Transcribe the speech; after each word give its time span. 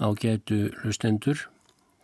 Ágætu 0.00 0.70
hlustendur, 0.80 1.44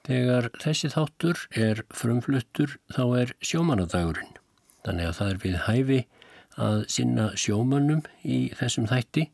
þegar 0.07 0.51
þessi 0.63 0.91
þáttur 0.93 1.47
er 1.57 1.83
frumfluttur 1.91 2.77
þá 2.93 3.05
er 3.23 3.33
sjómanadagurinn. 3.41 4.37
Þannig 4.87 5.09
að 5.09 5.17
það 5.19 5.33
er 5.33 5.41
við 5.43 5.57
hæfi 5.67 6.01
að 6.67 6.85
sinna 6.93 7.31
sjómanum 7.37 8.05
í 8.25 8.39
þessum 8.57 8.87
þætti 8.91 9.31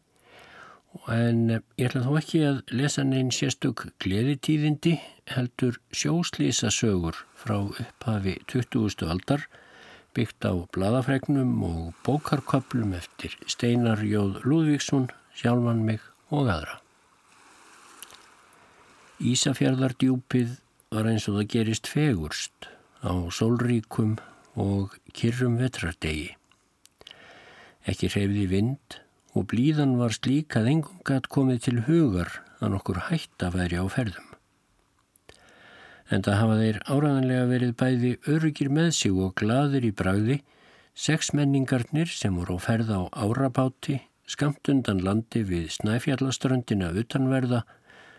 en 1.09 1.49
ég 1.81 1.87
ætla 1.87 2.03
þó 2.05 2.17
ekki 2.21 2.41
að 2.45 2.59
lesa 2.77 3.05
neinn 3.07 3.31
sérstök 3.33 3.87
gleðitíðindi 4.03 4.99
heldur 5.33 5.79
sjóslýsa 5.95 6.73
sögur 6.75 7.17
frá 7.39 7.57
upphafi 7.63 8.37
20. 8.53 9.07
aldar 9.09 9.47
byggt 10.13 10.45
á 10.45 10.53
bladafregnum 10.75 11.55
og 11.65 11.83
bókarköplum 12.05 12.93
eftir 12.99 13.39
Steinar 13.49 14.05
Jóð 14.05 14.43
Lúðvíksson, 14.45 15.09
sjálfan 15.35 15.87
mig 15.87 16.05
og 16.29 16.51
aðra. 16.53 16.83
Ísafjörðardjúpið 19.23 20.57
var 20.91 21.07
eins 21.07 21.29
og 21.31 21.37
það 21.37 21.51
gerist 21.53 21.87
fegurst 21.87 22.67
á 23.07 23.15
sólríkum 23.31 24.17
og 24.59 24.97
kyrrum 25.15 25.61
vetrardegi. 25.61 26.33
Ekki 27.87 28.11
hreyfði 28.11 28.47
vind 28.51 28.97
og 29.39 29.47
blíðan 29.53 29.95
var 30.01 30.17
slík 30.17 30.57
að 30.59 30.73
engum 30.73 31.05
gætt 31.07 31.29
komið 31.31 31.61
til 31.69 31.77
hugar 31.87 32.33
að 32.59 32.75
nokkur 32.75 32.99
hætt 33.13 33.47
að 33.47 33.61
væri 33.61 33.79
á 33.79 33.87
ferðum. 33.95 34.27
En 36.11 36.27
það 36.27 36.41
hafa 36.41 36.57
þeir 36.59 36.81
áraðanlega 36.91 37.45
verið 37.53 37.77
bæði 37.79 38.11
öryggir 38.35 38.73
með 38.75 38.91
sig 38.99 39.15
og 39.15 39.37
gladir 39.39 39.87
í 39.87 39.93
bragði, 40.03 40.41
sex 40.99 41.31
menningarnir 41.31 42.11
sem 42.11 42.35
voru 42.37 42.59
á 42.59 42.65
ferð 42.67 42.91
á 42.91 43.01
árabáti, 43.23 44.01
skamt 44.27 44.67
undan 44.69 45.01
landi 45.07 45.45
við 45.47 45.71
Snæfjallaströndina 45.79 46.91
utanverða, 46.99 47.63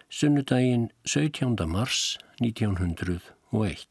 sunnudaginn 0.09 0.89
17. 1.05 1.55
mars 1.67 2.17
1901. 2.39 3.87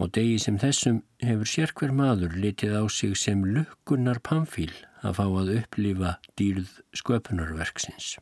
Á 0.00 0.02
degi 0.10 0.38
sem 0.40 0.58
þessum 0.58 1.02
hefur 1.22 1.50
sérkver 1.50 1.92
maður 1.94 2.34
litið 2.42 2.74
á 2.80 2.82
sig 2.90 3.14
sem 3.18 3.44
lukkunar 3.44 4.22
pamfíl 4.24 4.72
að 5.02 5.18
fá 5.18 5.24
að 5.26 5.54
upplifa 5.58 6.16
dýrð 6.38 6.70
sköpunarverksins. 6.96 8.16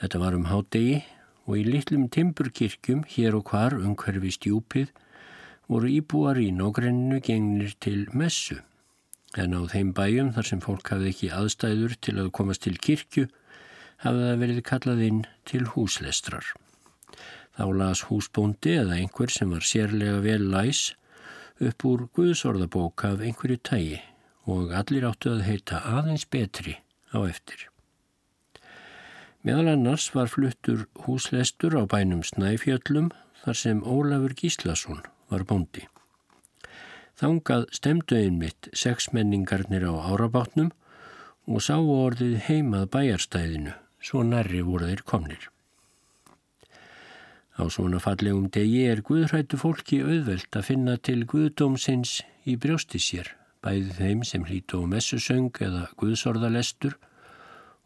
Þetta 0.00 0.22
var 0.22 0.36
um 0.38 0.48
hádegi 0.50 1.02
og 1.46 1.58
í 1.58 1.66
litlum 1.66 2.08
timburkirkjum 2.12 3.04
hér 3.10 3.38
og 3.38 3.50
hvar 3.50 3.74
umhverfi 3.76 4.32
stjúpið 4.36 4.92
voru 5.70 5.90
íbúar 5.90 6.38
í 6.40 6.50
nógrenninu 6.54 7.20
gengnir 7.24 7.74
til 7.82 8.06
messu 8.12 8.60
en 9.38 9.54
á 9.54 9.60
þeim 9.70 9.92
bæjum 9.94 10.32
þar 10.34 10.48
sem 10.48 10.62
fólk 10.62 10.88
hafði 10.90 11.12
ekki 11.12 11.28
aðstæður 11.34 11.94
til 12.02 12.16
að 12.18 12.32
komast 12.34 12.64
til 12.66 12.76
kirkju 12.82 13.28
hafði 14.00 14.26
það 14.26 14.42
verið 14.42 14.62
kallað 14.70 15.02
inn 15.06 15.22
til 15.48 15.62
húslestrar. 15.74 16.46
Þá 17.56 17.64
las 17.76 18.04
húsbóndi 18.08 18.76
eða 18.80 18.96
einhver 18.96 19.32
sem 19.34 19.50
var 19.52 19.66
sérlega 19.66 20.20
vel 20.24 20.46
læs 20.52 20.94
upp 21.60 21.84
úr 21.84 22.06
Guðsorðabók 22.16 23.04
af 23.04 23.20
einhverju 23.20 23.60
tægi 23.68 23.98
og 24.48 24.72
allir 24.72 25.04
áttu 25.04 25.34
að 25.34 25.44
heita 25.44 25.82
aðeins 25.84 26.24
betri 26.24 26.78
á 27.12 27.20
eftir. 27.26 27.66
Meðal 29.44 29.74
annars 29.74 30.08
var 30.16 30.32
fluttur 30.32 30.86
húslestur 31.04 31.76
á 31.76 31.84
bænum 31.84 32.24
Snæfjöllum 32.24 33.10
þar 33.44 33.56
sem 33.56 33.84
Ólafur 33.84 34.34
Gíslason 34.36 35.04
var 35.32 35.44
bóndi. 35.48 35.84
Þangað 37.20 37.68
stemdu 37.76 38.16
einmitt 38.16 38.70
sex 38.72 39.10
menningarnir 39.12 39.84
á 39.84 39.92
árabátnum 40.12 40.72
og 41.44 41.64
sá 41.64 41.76
orðið 41.76 42.36
heimað 42.48 42.88
bæjarstæðinu 42.96 43.76
svo 44.00 44.22
nærri 44.26 44.62
voru 44.66 44.88
þeir 44.90 45.02
komnir. 45.06 45.48
Á 47.60 47.68
svona 47.68 48.00
fallegum 48.00 48.48
degi 48.48 48.86
er 48.88 49.02
Guðrættu 49.04 49.58
fólki 49.60 50.00
auðvelt 50.00 50.56
að 50.56 50.66
finna 50.70 50.96
til 50.96 51.26
Guðdómsins 51.28 52.20
í 52.48 52.56
brjósti 52.56 53.00
sér, 53.02 53.34
bæði 53.60 53.96
þeim 53.98 54.24
sem 54.24 54.46
hlítu 54.48 54.80
á 54.80 54.84
messusöng 54.88 55.52
eða 55.60 55.90
Guðsorðalestur 56.00 56.96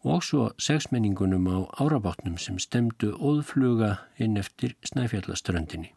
og 0.05 0.23
svo 0.23 0.53
sexmenningunum 0.61 1.49
á 1.51 1.59
árabátnum 1.83 2.39
sem 2.39 2.61
stemdu 2.63 3.15
óðfluga 3.19 4.05
inn 4.21 4.39
eftir 4.39 4.77
Snæfjallaströndinni. 4.87 5.91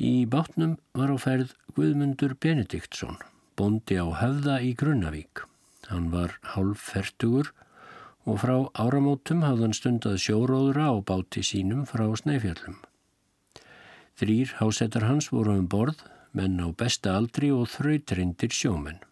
Í 0.00 0.24
bátnum 0.30 0.78
var 0.94 1.10
á 1.10 1.16
ferð 1.18 1.56
Guðmundur 1.74 2.36
Benediktsson, 2.38 3.18
bondi 3.56 3.98
á 3.98 4.06
höfða 4.22 4.60
í 4.62 4.76
Grunnavík. 4.78 5.49
Hann 5.90 6.12
var 6.14 6.36
hálf 6.54 6.84
fertugur 6.92 7.50
og 8.28 8.38
frá 8.44 8.54
áramótum 8.78 9.42
hafði 9.42 9.66
hann 9.66 9.74
stundað 9.74 10.20
sjóróðra 10.22 10.86
á 10.94 10.96
báti 11.02 11.42
sínum 11.42 11.82
frá 11.88 12.04
Snæfjallum. 12.20 12.78
Þrýr 14.20 14.54
hásettar 14.60 15.08
hans 15.08 15.30
voru 15.34 15.56
um 15.58 15.66
borð, 15.72 16.04
menn 16.36 16.62
á 16.62 16.70
besta 16.70 17.16
aldri 17.18 17.50
og 17.50 17.66
þrautrindir 17.74 18.54
sjómenn. 18.54 19.02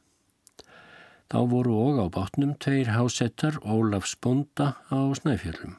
Þá 1.28 1.38
voru 1.50 1.74
og 1.82 1.98
á 1.98 2.06
bátnum 2.14 2.54
tveir 2.62 2.94
hásettar 2.94 3.58
Ólafs 3.66 4.14
Bonda 4.14 4.76
á 4.86 5.02
Snæfjallum. 5.18 5.74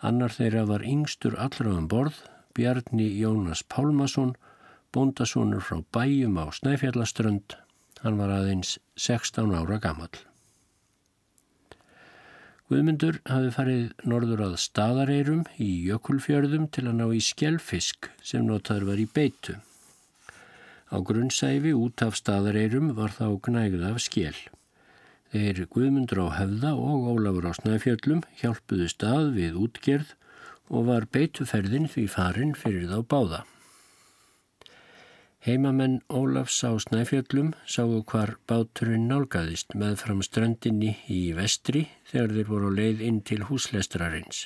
Annar 0.00 0.32
þeirra 0.32 0.64
var 0.70 0.86
yngstur 0.86 1.36
allra 1.36 1.76
um 1.76 1.90
borð, 1.92 2.24
Bjarni 2.56 3.12
Jónas 3.20 3.60
Pálmason, 3.68 4.32
bondasónur 4.94 5.60
frá 5.60 5.84
bæjum 5.92 6.40
á 6.40 6.48
Snæfjallaströnd 6.48 7.59
Hann 8.00 8.16
var 8.16 8.32
aðeins 8.32 8.78
16 8.96 9.52
ára 9.52 9.76
gammal. 9.82 10.12
Guðmundur 12.70 13.18
hafi 13.26 13.50
farið 13.50 14.06
norður 14.06 14.44
að 14.44 14.60
staðareirum 14.62 15.42
í 15.58 15.68
jökulfjörðum 15.88 16.68
til 16.70 16.86
að 16.86 16.96
ná 17.00 17.08
í 17.10 17.20
skjelfisk 17.26 18.08
sem 18.22 18.46
notaður 18.46 18.86
var 18.92 19.02
í 19.02 19.08
beitu. 19.10 19.56
Á 20.90 20.96
grunnsæfi 21.02 21.74
út 21.74 22.02
af 22.06 22.16
staðareirum 22.18 22.92
var 22.94 23.12
þá 23.16 23.26
gnægð 23.46 23.84
af 23.90 24.00
skjel. 24.06 24.38
Þeir 25.34 25.66
Guðmundur 25.70 26.24
á 26.26 26.28
hefða 26.40 26.72
og 26.78 27.10
Ólafur 27.12 27.50
á 27.50 27.52
snæfjöllum 27.58 28.24
hjálpuðu 28.40 28.88
stað 28.90 29.28
við 29.36 29.60
útgerð 29.66 30.14
og 30.70 30.88
var 30.88 31.10
beituferðin 31.10 31.90
því 31.90 32.06
farin 32.10 32.56
fyrir 32.58 32.88
þá 32.90 33.02
báða. 33.02 33.44
Heimamenn 35.40 36.02
Ólafs 36.12 36.58
á 36.68 36.76
Snæfjöllum 36.76 37.54
sáu 37.64 38.02
hvar 38.04 38.34
báturinn 38.44 39.06
nálgæðist 39.08 39.72
með 39.72 39.94
fram 40.02 40.18
strandinni 40.20 40.90
í 41.08 41.32
vestri 41.32 41.86
þegar 42.10 42.34
þeir 42.34 42.50
voru 42.50 42.72
leið 42.76 43.00
inn 43.06 43.22
til 43.24 43.46
húslestrarins. 43.48 44.42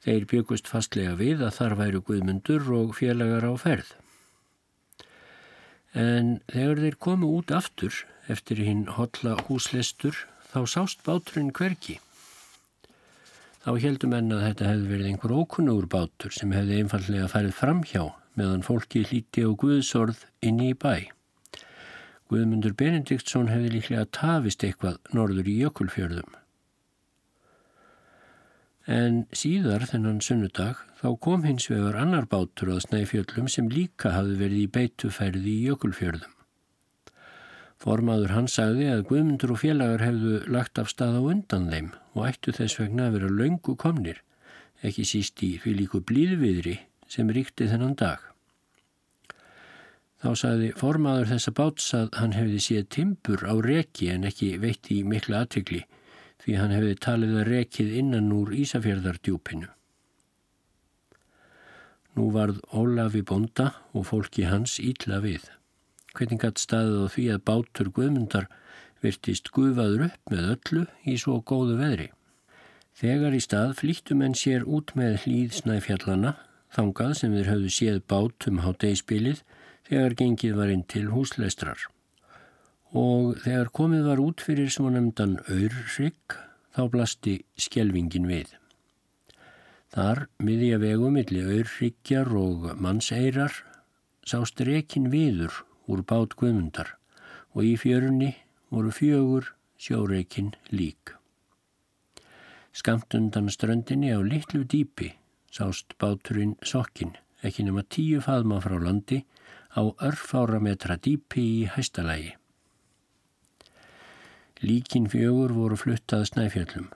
Þeir 0.00 0.24
byggust 0.30 0.72
fastlega 0.72 1.12
við 1.20 1.44
að 1.44 1.52
þar 1.58 1.76
væru 1.82 2.02
guðmundur 2.08 2.72
og 2.72 2.96
félagar 2.96 3.44
á 3.44 3.52
ferð. 3.60 3.92
En 5.92 6.40
þegar 6.48 6.82
þeir 6.86 6.98
komu 7.10 7.32
út 7.36 7.52
aftur 7.52 8.00
eftir 8.32 8.64
hinn 8.64 8.88
hotla 8.96 9.36
húslestur 9.44 10.24
þá 10.48 10.60
sást 10.64 11.04
báturinn 11.04 11.52
hverki. 11.52 12.00
Þá 13.60 13.76
heldum 13.76 14.16
enn 14.16 14.32
að 14.32 14.48
þetta 14.48 14.72
hefði 14.72 14.92
verið 14.96 15.12
einhver 15.12 15.36
ókunnugur 15.36 15.92
bátur 15.92 16.32
sem 16.32 16.56
hefði 16.56 16.80
einfallega 16.80 17.28
farið 17.28 17.58
fram 17.60 17.84
hjá 17.84 18.06
meðan 18.38 18.64
fólki 18.66 19.04
hlíti 19.08 19.44
á 19.46 19.50
Guðsorð 19.50 20.24
inn 20.44 20.60
í 20.62 20.72
bæ. 20.74 21.10
Guðmundur 22.32 22.72
Benediktsson 22.74 23.50
hefði 23.52 23.74
líklega 23.76 24.06
tafist 24.16 24.64
eitthvað 24.64 24.96
norður 25.14 25.50
í 25.50 25.58
jökulfjörðum. 25.60 26.38
En 28.84 29.22
síðar 29.32 29.86
þennan 29.88 30.20
sunnudag 30.24 30.80
þá 31.00 31.08
kom 31.26 31.44
hins 31.48 31.70
vegar 31.70 31.96
annar 32.00 32.26
bátur 32.28 32.74
að 32.74 32.82
snæfjöllum 32.84 33.48
sem 33.48 33.68
líka 33.72 34.12
hafi 34.12 34.36
verið 34.40 34.64
í 34.64 34.70
beituferði 34.76 35.52
í 35.52 35.68
jökulfjörðum. 35.70 36.32
Formaður 37.84 38.32
hann 38.32 38.48
sagði 38.48 38.88
að 38.88 39.06
Guðmundur 39.10 39.52
og 39.52 39.60
félagar 39.60 40.04
hefðu 40.04 40.38
lagt 40.52 40.80
af 40.80 40.88
stað 40.92 41.18
á 41.20 41.22
undan 41.22 41.68
þeim 41.72 41.90
og 42.14 42.28
ættu 42.28 42.54
þess 42.56 42.78
vegna 42.80 43.08
að 43.08 43.18
vera 43.18 43.32
laungu 43.40 43.74
komnir, 43.80 44.20
ekki 44.80 45.04
síst 45.08 45.42
í 45.44 45.54
fylíku 45.60 46.00
blíðviðri 46.00 46.78
sem 47.14 47.30
ríkti 47.30 47.70
þennan 47.70 47.94
dag. 48.00 48.20
Þá 50.24 50.30
sagði 50.40 50.70
formaður 50.80 51.34
þessa 51.34 51.52
báts 51.52 51.90
að 51.96 52.06
hann 52.16 52.32
hefði 52.32 52.60
séð 52.66 52.84
timpur 52.96 53.44
á 53.44 53.54
reki 53.60 54.08
en 54.14 54.24
ekki 54.24 54.54
veitt 54.62 54.88
í 54.94 55.02
miklu 55.04 55.36
aðtökli 55.36 55.82
því 56.44 56.54
hann 56.60 56.72
hefði 56.72 56.94
talið 57.06 57.34
að 57.40 57.50
rekið 57.50 57.92
innan 58.00 58.32
úr 58.32 58.52
Ísafjörðardjúpinu. 58.56 59.68
Nú 62.14 62.30
varð 62.34 62.60
Ólafi 62.72 63.24
bonda 63.26 63.72
og 63.92 64.06
fólki 64.10 64.46
hans 64.48 64.78
ítla 64.80 65.18
við. 65.24 65.44
Hvernig 66.14 66.40
gætt 66.44 66.62
staðið 66.62 67.00
á 67.04 67.06
því 67.10 67.24
að 67.34 67.44
bátur 67.50 67.90
guðmundar 67.96 68.48
virtist 69.02 69.50
gufaður 69.52 70.06
upp 70.08 70.32
með 70.32 70.50
öllu 70.54 70.84
í 71.10 71.16
svo 71.20 71.40
góðu 71.42 71.78
veðri. 71.80 72.08
Þegar 72.94 73.34
í 73.34 73.40
stað 73.42 73.76
flýttum 73.80 74.22
en 74.22 74.36
sér 74.38 74.64
út 74.64 74.94
með 74.96 75.24
hlýð 75.24 75.56
snæfjallana 75.58 76.36
þangað 76.74 77.12
sem 77.18 77.34
þeir 77.36 77.50
hafðu 77.52 77.70
séð 77.72 78.00
bát 78.10 78.48
um 78.50 78.60
háteispilið 78.64 79.42
þegar 79.88 80.16
gengið 80.20 80.56
var 80.58 80.72
inn 80.74 80.84
til 80.90 81.06
húsleistrar. 81.12 81.78
Og 82.94 83.38
þegar 83.44 83.72
komið 83.74 84.08
var 84.08 84.22
út 84.22 84.42
fyrir 84.44 84.70
svo 84.70 84.90
nefndan 84.90 85.38
Öyrrygg 85.50 86.36
þá 86.74 86.82
blasti 86.90 87.38
skjelvingin 87.60 88.28
við. 88.30 88.52
Þar, 89.94 90.26
miðja 90.42 90.80
vegu 90.82 91.10
milli 91.14 91.42
auðryggjar 91.44 92.30
og 92.34 92.70
mannseirar, 92.82 93.54
sást 94.26 94.62
rekin 94.66 95.10
viður 95.12 95.62
úr 95.86 96.02
bát 96.02 96.34
guðmundar 96.38 96.96
og 97.54 97.62
í 97.62 97.76
fjörunni 97.78 98.32
voru 98.74 98.90
fjögur 98.94 99.52
sjóreikin 99.78 100.54
lík. 100.74 101.14
Skamt 102.74 103.14
undan 103.14 103.52
ströndinni 103.54 104.10
á 104.10 104.18
litlu 104.18 104.64
dýpi 104.66 105.12
sást 105.54 105.94
báturinn 106.02 106.56
sokkin, 106.66 107.12
ekki 107.46 107.66
nema 107.66 107.84
tíu 107.86 108.22
faðma 108.24 108.58
frá 108.64 108.74
landi 108.82 109.20
á 109.78 109.82
örfára 110.02 110.58
metra 110.58 110.96
dýpi 110.98 111.44
í 111.60 111.62
hæstalægi. 111.70 112.34
Líkin 114.64 115.06
fjögur 115.12 115.52
voru 115.54 115.76
fluttað 115.78 116.26
snæfjöllum. 116.30 116.88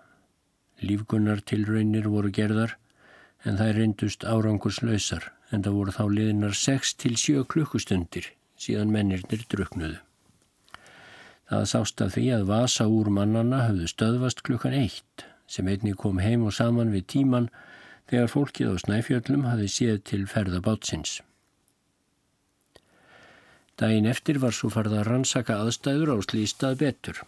Lífgunnar 0.82 1.42
tilraunir 1.42 2.06
voru 2.10 2.30
gerðar 2.34 2.76
en 3.44 3.58
það 3.60 3.72
reyndust 3.76 4.26
árangurslausar 4.26 5.30
en 5.52 5.62
það 5.64 5.78
voru 5.78 5.94
þá 5.94 6.04
liðinar 6.16 6.58
6-7 6.58 7.46
klukkustundir 7.52 8.30
síðan 8.58 8.94
mennirnir 8.94 9.44
druknuðu. 9.52 9.98
Það 11.48 11.64
sást 11.70 12.02
af 12.04 12.14
því 12.14 12.26
að 12.36 12.48
vasa 12.50 12.86
úr 12.92 13.08
mannana 13.14 13.64
höfðu 13.68 13.88
stöðvast 13.92 14.42
klukkan 14.46 14.74
eitt 14.76 15.26
sem 15.48 15.68
einni 15.68 15.94
kom 15.96 16.18
heim 16.20 16.44
og 16.44 16.54
saman 16.56 16.92
við 16.92 17.06
tíman 17.14 17.46
þegar 18.08 18.30
fólkið 18.32 18.70
á 18.72 18.74
snæfjöllum 18.84 19.48
hafi 19.48 19.68
séð 19.72 19.98
til 20.10 20.22
ferðabátsins. 20.30 21.18
Dæin 23.78 24.08
eftir 24.10 24.40
var 24.42 24.54
svo 24.56 24.72
farða 24.74 25.02
að 25.02 25.10
rannsaka 25.12 25.58
aðstæður 25.62 26.14
á 26.14 26.16
slýstað 26.24 26.80
betur. 26.80 27.20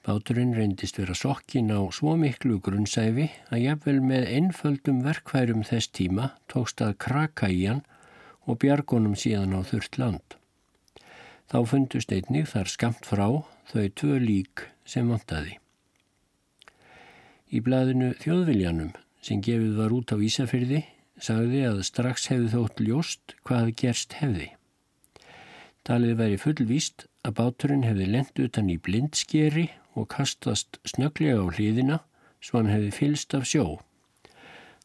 Báturinn 0.00 0.56
reyndist 0.56 0.96
vera 0.98 1.14
sokkin 1.14 1.70
á 1.70 1.78
svo 1.92 2.16
miklu 2.18 2.56
grunnsæfi 2.64 3.28
að 3.52 3.64
jafnvel 3.66 4.00
með 4.00 4.26
einföldum 4.32 5.02
verkværum 5.04 5.62
þess 5.68 5.92
tíma 5.92 6.32
tókst 6.50 6.80
að 6.82 6.96
kraka 7.04 7.50
í 7.52 7.66
hann 7.68 7.84
og 8.48 8.58
bjargonum 8.64 9.14
síðan 9.14 9.54
á 9.54 9.60
þurft 9.60 10.00
land. 10.00 10.36
Þá 11.52 11.58
fundust 11.68 12.14
einnig 12.16 12.48
þar 12.48 12.72
skamt 12.72 13.06
frá 13.06 13.26
þau 13.70 13.86
tvö 14.00 14.18
lík 14.24 14.64
sem 14.88 15.06
vantaði. 15.12 15.58
Í 17.50 17.60
blæðinu 17.66 18.14
Þjóðviljanum 18.22 18.92
sem 19.24 19.42
gefið 19.44 19.76
var 19.78 19.92
út 19.94 20.12
á 20.14 20.16
Ísafyrði 20.16 20.84
sagði 21.20 21.64
að 21.68 21.82
strax 21.88 22.30
hefði 22.32 22.50
þótt 22.54 22.82
ljóst 22.86 23.34
hvað 23.44 23.74
gerst 23.82 24.16
hefði. 24.20 24.48
Talið 25.84 26.16
væri 26.20 26.40
fullvíst 26.40 27.06
að 27.26 27.36
báturinn 27.40 27.84
hefði 27.84 28.08
lendt 28.08 28.40
utan 28.40 28.70
í 28.72 28.78
blindskeri 28.80 29.68
og 29.98 30.08
kastast 30.12 30.80
snöglega 30.88 31.40
á 31.40 31.46
hlýðina 31.52 32.00
svo 32.40 32.60
hann 32.60 32.72
hefði 32.72 32.92
fylst 32.96 33.36
af 33.36 33.48
sjó. 33.48 33.80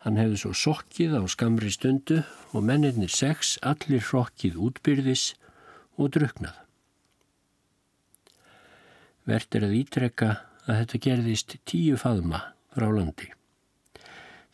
Hann 0.04 0.20
hefði 0.20 0.42
svo 0.42 0.52
sokkið 0.54 1.16
á 1.18 1.22
skamri 1.32 1.72
stundu 1.74 2.22
og 2.52 2.68
mennirnir 2.68 3.12
sex 3.12 3.56
allir 3.66 4.04
hrokkið 4.06 4.60
útbyrðis 4.68 5.32
og 5.98 6.12
druknað. 6.16 6.60
Vert 9.26 9.58
er 9.58 9.66
að 9.66 9.80
ítrekka 9.80 10.36
að 10.66 10.84
þetta 10.84 11.04
gerðist 11.08 11.58
tíu 11.66 11.98
faðma 11.98 12.44
frá 12.76 12.92
landi. 12.94 13.35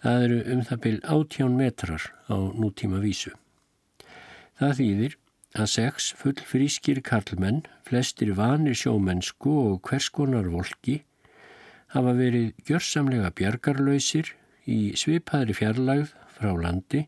Það 0.02 0.24
eru 0.26 0.38
um 0.54 0.62
það 0.66 0.80
byl 0.86 1.00
átján 1.14 1.58
metrar 1.60 2.06
á 2.26 2.36
nútíma 2.58 3.02
vísu. 3.04 3.36
Það 4.58 4.78
þýðir 4.80 5.18
að 5.62 5.68
sex 5.76 6.08
fullfrískir 6.18 7.02
karlmenn, 7.06 7.62
flestir 7.86 8.32
vanir 8.38 8.78
sjómennsku 8.78 9.54
og 9.66 9.82
hverskonar 9.86 10.50
volki, 10.50 11.02
hafa 11.94 12.16
verið 12.18 12.54
gjörsamlega 12.66 13.30
bjargarlausir 13.36 14.32
í 14.66 14.96
svipaðri 14.98 15.58
fjarlagð 15.58 16.16
frá 16.34 16.52
landi 16.56 17.06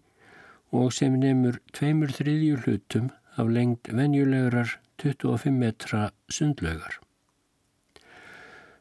og 0.74 0.94
sem 0.94 1.16
nefnur 1.18 1.62
tveimur 1.74 2.14
þriðju 2.14 2.62
hlutum 2.64 3.10
af 3.40 3.50
lengt 3.50 3.90
venjulegurar 3.90 4.78
25 5.02 5.58
metra 5.58 6.12
sundlögar. 6.30 7.00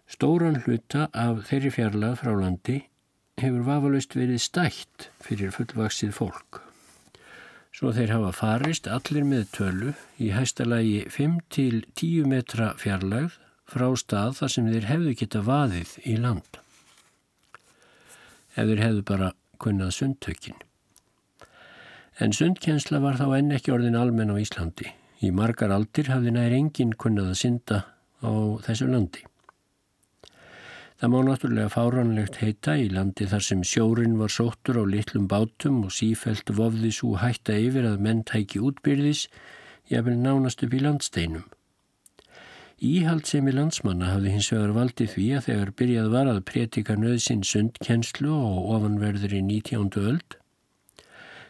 Stóran 0.05 0.61
hluta 0.67 1.09
af 1.17 1.47
þeirri 1.49 1.73
fjarlagð 1.73 2.19
frá 2.21 2.35
landi 2.37 2.83
hefur 3.43 3.65
vafalaust 3.67 4.15
verið 4.17 4.43
stætt 4.43 5.11
fyrir 5.23 5.55
fullvaksið 5.55 6.15
fólk 6.17 6.63
svo 7.83 7.91
þeir 7.97 8.13
hafa 8.15 8.33
farist 8.37 8.87
allir 8.87 9.25
með 9.27 9.47
tölu 9.57 9.93
í 10.23 10.29
hæstalagi 10.37 11.07
5-10 11.11 12.29
metra 12.31 12.73
fjarlagð 12.79 13.39
frá 13.73 13.87
stað 13.97 14.37
þar 14.39 14.53
sem 14.55 14.69
þeir 14.71 14.89
hefðu 14.91 15.15
geta 15.23 15.41
vaðið 15.47 15.95
í 16.05 16.19
land. 16.21 16.61
Ef 18.53 18.69
þeir 18.69 18.85
hefðu 18.85 19.05
bara 19.09 19.33
kunnað 19.63 19.95
sundtökin. 19.97 20.59
En 22.21 22.37
sundkjensla 22.37 23.01
var 23.01 23.17
þá 23.17 23.27
enn 23.39 23.57
ekki 23.57 23.73
orðin 23.73 23.97
almenn 23.97 24.31
á 24.31 24.37
Íslandi. 24.37 24.93
Í 25.25 25.33
margar 25.33 25.73
aldir 25.73 26.13
hafði 26.13 26.37
nær 26.37 26.53
enginn 26.53 26.93
kunnað 27.01 27.33
að 27.33 27.41
synda 27.41 27.79
á 28.21 28.31
þessu 28.67 28.91
landi. 28.91 29.25
Það 31.03 31.11
má 31.11 31.21
náttúrulega 31.27 31.71
fáranlegt 31.75 32.37
heita 32.39 32.77
í 32.79 32.85
landi 32.87 33.27
þar 33.27 33.43
sem 33.43 33.63
sjórin 33.67 34.13
var 34.21 34.31
sóttur 34.31 34.77
á 34.79 34.87
litlum 34.87 35.25
bátum 35.27 35.81
og 35.83 35.91
sífælt 35.91 36.53
vofði 36.55 36.93
svo 36.95 37.17
hætta 37.19 37.57
yfir 37.59 37.89
að 37.89 38.05
menn 38.05 38.21
tæki 38.23 38.61
útbyrðis, 38.63 39.25
jafnvel 39.91 40.21
nánast 40.23 40.63
upp 40.63 40.77
í 40.79 40.83
landsteinum. 40.85 41.49
Íhaldsemi 42.79 43.51
landsmanna 43.51 44.13
hafði 44.13 44.35
hins 44.37 44.51
vegar 44.55 44.77
valdið 44.77 45.11
því 45.17 45.27
að 45.41 45.49
þegar 45.49 45.73
byrjað 45.81 46.15
var 46.15 46.31
að 46.31 46.39
pretika 46.53 46.97
nöðsinn 46.99 47.43
sundkenslu 47.51 48.31
og 48.37 48.71
ofanverður 48.77 49.35
í 49.41 49.43
19. 49.49 49.91
öld, 50.13 50.39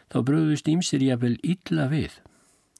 þá 0.09 0.17
bröðust 0.31 0.71
ímsir 0.73 1.05
jafnvel 1.05 1.35
illa 1.45 1.85
við. 1.93 2.17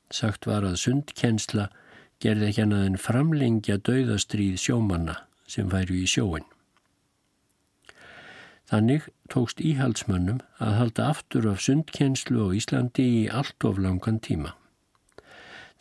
Sagt 0.10 0.50
var 0.50 0.66
að 0.66 0.82
sundkensla 0.88 1.70
gerði 2.18 2.50
ekki 2.50 2.66
annað 2.66 2.90
en 2.90 3.00
framlengja 3.06 3.78
dauðastríð 3.78 4.58
sjómanna 4.66 5.20
sem 5.46 5.70
væru 5.70 6.02
í 6.02 6.10
sjóin. 6.10 6.50
Þannig 8.74 9.04
tókst 9.30 9.60
íhaldsmönnum 9.62 10.40
að 10.58 10.72
halda 10.80 11.04
aftur 11.12 11.46
af 11.52 11.60
sundkjenslu 11.62 12.42
á 12.42 12.58
Íslandi 12.58 13.04
í 13.06 13.24
allt 13.30 13.66
of 13.70 13.78
langan 13.78 14.16
tíma. 14.18 14.56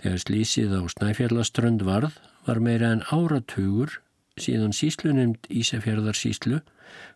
Þegar 0.03 0.19
slísið 0.21 0.75
á 0.77 0.81
Snæfjallaströnd 0.93 1.85
varð 1.89 2.19
var 2.45 2.59
meira 2.61 2.91
en 2.93 3.01
áratugur 3.09 3.95
síðan 4.37 4.75
síslunemnd 4.77 5.49
Ísafjörðarsíslu 5.49 6.59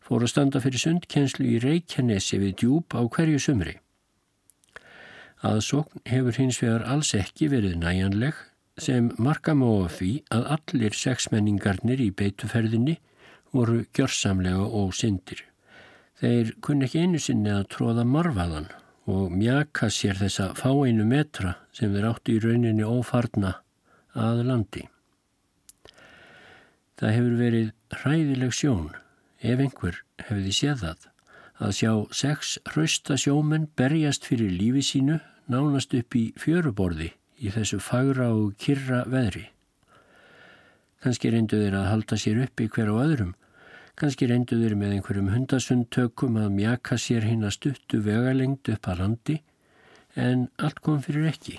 fór 0.06 0.24
að 0.24 0.32
standa 0.32 0.62
fyrir 0.64 0.80
sundkjenslu 0.80 1.44
í 1.50 1.60
Reykjanesi 1.60 2.40
við 2.40 2.54
djúb 2.62 2.96
á 2.96 3.04
hverju 3.04 3.42
sumri. 3.44 3.74
Aðsókn 5.44 6.06
hefur 6.08 6.38
hins 6.40 6.60
vegar 6.62 6.86
alls 6.88 7.12
ekki 7.18 7.50
verið 7.52 7.74
næjanleg 7.82 8.38
sem 8.80 9.10
marka 9.20 9.52
má 9.52 9.68
af 9.82 9.98
því 9.98 10.12
að 10.32 10.48
allir 10.56 10.96
sexmenningarnir 10.96 12.00
í 12.00 12.08
beituferðinni 12.16 12.96
voru 13.52 13.82
gjörsamlega 13.92 14.64
og 14.64 14.96
syndir. 14.96 15.44
Þeir 16.16 16.54
kunni 16.64 16.86
ekki 16.86 17.02
einu 17.04 17.18
sinni 17.20 17.50
að 17.52 17.66
tróða 17.74 18.06
marfaðan 18.08 18.70
og 19.12 19.32
mjaka 19.36 19.90
sér 19.92 20.16
þessa 20.16 20.52
fáeinu 20.56 21.04
metra 21.04 21.58
sem 21.76 21.92
þeir 21.92 22.06
áttu 22.10 22.36
í 22.36 22.42
rauninni 22.42 22.86
ófarna 22.88 23.58
að 24.16 24.40
landi. 24.48 24.86
Það 26.96 27.12
hefur 27.12 27.36
verið 27.42 27.68
hræðileg 28.00 28.56
sjón, 28.56 28.88
ef 29.44 29.60
einhver 29.60 30.00
hefði 30.30 30.54
séð 30.56 30.86
það, 30.86 31.04
að 31.60 31.76
sjá 31.76 31.92
sex 32.22 32.56
hrausta 32.72 33.18
sjómenn 33.20 33.68
berjast 33.76 34.24
fyrir 34.24 34.56
lífi 34.56 34.86
sínu 34.88 35.20
nánast 35.52 35.92
upp 36.00 36.16
í 36.16 36.30
fjöruborði 36.40 37.12
í 37.36 37.52
þessu 37.52 37.78
fagra 37.84 38.30
og 38.32 38.56
kyrra 38.60 39.04
veðri. 39.12 39.50
Kanski 41.04 41.30
reyndu 41.30 41.60
þeir 41.60 41.76
að 41.76 41.90
halda 41.92 42.16
sér 42.18 42.46
uppi 42.46 42.70
hver 42.72 42.88
á 42.88 42.96
öðrum 43.04 43.36
Kanski 43.96 44.26
reyndu 44.28 44.58
þeir 44.60 44.74
með 44.76 44.90
einhverjum 44.98 45.28
hundasundtökum 45.32 46.34
að 46.36 46.50
mjaka 46.52 46.98
sér 47.00 47.24
hinn 47.24 47.46
að 47.48 47.54
stuttu 47.54 48.02
vegalengt 48.04 48.68
upp 48.68 48.90
að 48.92 48.98
landi 49.00 49.36
en 50.20 50.42
allt 50.60 50.82
kom 50.84 50.98
fyrir 51.04 51.30
ekki. 51.30 51.54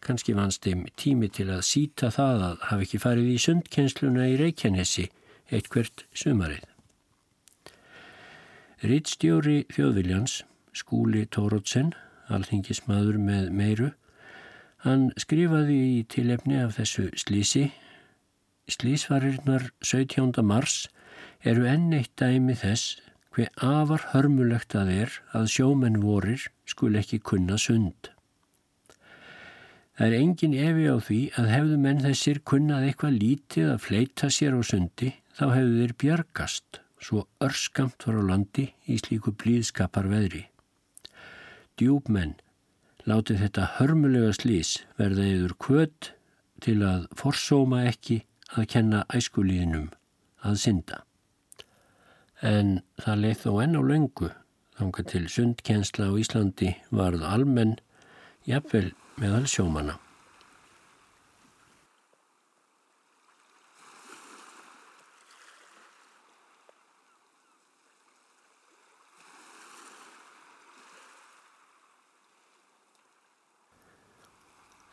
Kanski 0.00 0.32
vannst 0.32 0.64
þeim 0.64 0.86
tími 0.96 1.28
til 1.28 1.50
að 1.52 1.66
síta 1.68 2.08
það 2.14 2.46
að 2.46 2.64
hafa 2.70 2.86
ekki 2.86 3.00
farið 3.02 3.28
í 3.34 3.42
sundkennsluna 3.44 4.30
í 4.32 4.38
Reykjanesi 4.40 5.04
eitt 5.52 5.68
hvert 5.74 6.06
sumarið. 6.16 6.64
Rittstjóri 8.82 9.58
þjóðviljans, 9.76 10.40
skúli 10.74 11.26
Tórótsen, 11.28 11.92
alþingismadur 12.32 13.20
með 13.20 13.52
meiru, 13.54 13.92
hann 14.88 15.10
skrifaði 15.20 15.76
í 16.00 16.02
tilefni 16.08 16.58
af 16.64 16.78
þessu 16.80 17.10
slísi, 17.20 17.68
slísvarirnar 18.70 19.70
17. 19.82 20.42
mars 20.46 20.86
eru 21.42 21.66
enn 21.66 21.92
eitt 21.96 22.14
dæmi 22.20 22.54
þess 22.58 23.00
hver 23.34 23.50
afar 23.56 24.04
hörmulegt 24.12 24.76
að 24.78 24.92
er 24.94 25.14
að 25.36 25.48
sjómenn 25.54 26.02
vorir 26.02 26.44
skul 26.68 26.94
ekki 27.00 27.18
kunna 27.24 27.58
sund. 27.58 28.12
Það 29.96 30.06
er 30.06 30.18
engin 30.18 30.54
evi 30.56 30.86
á 30.88 30.96
því 31.02 31.20
að 31.40 31.50
hefðu 31.52 31.80
menn 31.84 32.04
þessir 32.04 32.40
kunnað 32.48 32.86
eitthvað 32.88 33.18
lítið 33.22 33.72
að 33.74 33.82
fleita 33.86 34.30
sér 34.32 34.56
á 34.56 34.60
sundi, 34.64 35.10
þá 35.36 35.44
hefðu 35.56 35.76
þeir 35.80 35.94
bjargast 36.04 36.80
svo 37.02 37.26
örskamt 37.42 38.06
var 38.06 38.20
á 38.20 38.22
landi 38.30 38.68
í 38.86 38.96
slíku 39.00 39.34
blíðskapar 39.34 40.08
veðri. 40.08 40.46
Djúbmenn 41.80 42.36
láti 43.08 43.36
þetta 43.40 43.68
hörmulega 43.78 44.32
slís 44.36 44.76
verða 45.00 45.26
yfir 45.26 45.56
kvöt 45.58 46.12
til 46.62 46.78
að 46.86 47.08
forsóma 47.18 47.82
ekki 47.90 48.22
að 48.52 48.68
kenna 48.74 49.02
æskulíðinum 49.14 49.88
að 50.44 50.60
synda. 50.60 51.02
En 52.42 52.80
það 53.00 53.20
leið 53.24 53.42
þó 53.44 53.50
enn 53.64 53.78
á 53.78 53.82
löngu 53.86 54.30
þánga 54.78 55.04
til 55.08 55.26
sundkjensla 55.30 56.10
á 56.10 56.12
Íslandi 56.18 56.72
varð 56.90 57.22
almenn 57.24 57.76
jafnvel 58.48 58.90
meðal 59.20 59.46
sjómana. 59.46 59.98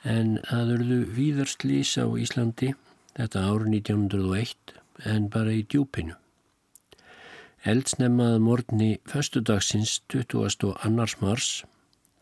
En 0.09 0.37
það 0.47 0.75
urðu 0.77 0.99
víðarslýs 1.17 1.97
á 1.99 2.05
Íslandi 2.17 2.71
þetta 3.19 3.43
ár 3.51 3.67
1901 3.67 4.79
en 5.11 5.27
bara 5.31 5.51
í 5.51 5.65
djúpinu. 5.67 6.15
Eldsnemmað 7.67 8.37
morgni 8.39 8.89
föstudagsins 9.11 9.99
22. 10.07 10.71
mars 11.19 11.49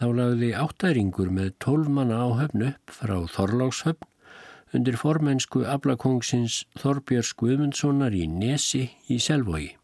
þá 0.02 0.08
lagði 0.18 0.52
áttæringur 0.58 1.30
með 1.34 1.54
tólmanna 1.62 2.24
á 2.26 2.28
höfn 2.42 2.66
upp 2.72 2.94
frá 3.00 3.18
Þorlákshöfn 3.36 4.10
undir 4.76 4.98
formensku 5.00 5.64
aflakóngsins 5.70 6.64
Þorbjörns 6.82 7.34
Guðmundssonar 7.38 8.18
í 8.18 8.26
Nesi 8.28 8.88
í 9.14 9.20
Selvogi. 9.22 9.76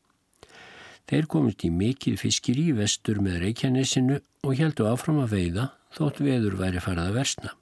Þeir 1.10 1.30
komist 1.30 1.64
í 1.68 1.70
mikið 1.70 2.20
fiskir 2.20 2.60
í 2.60 2.72
vestur 2.76 3.22
með 3.22 3.44
Reykjanesinu 3.46 4.22
og 4.44 4.58
heldu 4.60 4.88
áfram 4.90 5.22
að 5.24 5.36
veiða 5.38 5.70
þótt 5.94 6.24
veður 6.26 6.58
væri 6.60 6.82
farað 6.82 7.12
að 7.12 7.20
versna. 7.22 7.54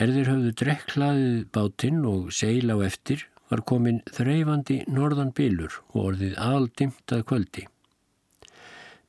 Erðir 0.00 0.30
höfðu 0.30 0.54
drekklaðið 0.56 1.38
bátinn 1.52 2.00
og 2.08 2.30
seil 2.32 2.72
á 2.72 2.76
eftir 2.86 3.26
var 3.52 3.60
komin 3.68 4.00
þreyfandi 4.08 4.78
norðan 4.88 5.34
bylur 5.36 5.74
og 5.92 5.98
orðið 6.06 6.38
aldimt 6.40 7.12
að 7.12 7.26
kvöldi. 7.28 7.66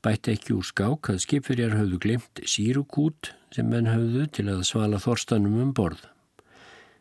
Bætti 0.04 0.34
ekki 0.36 0.58
úr 0.58 0.68
skák 0.68 1.14
að 1.14 1.22
skipverjar 1.24 1.78
höfðu 1.80 2.00
glimt 2.04 2.42
sírukút 2.44 3.32
sem 3.56 3.70
menn 3.72 3.88
höfðu 3.88 4.26
til 4.36 4.50
að 4.52 4.66
svala 4.68 5.00
þorstanum 5.00 5.62
um 5.64 5.72
borð 5.78 6.04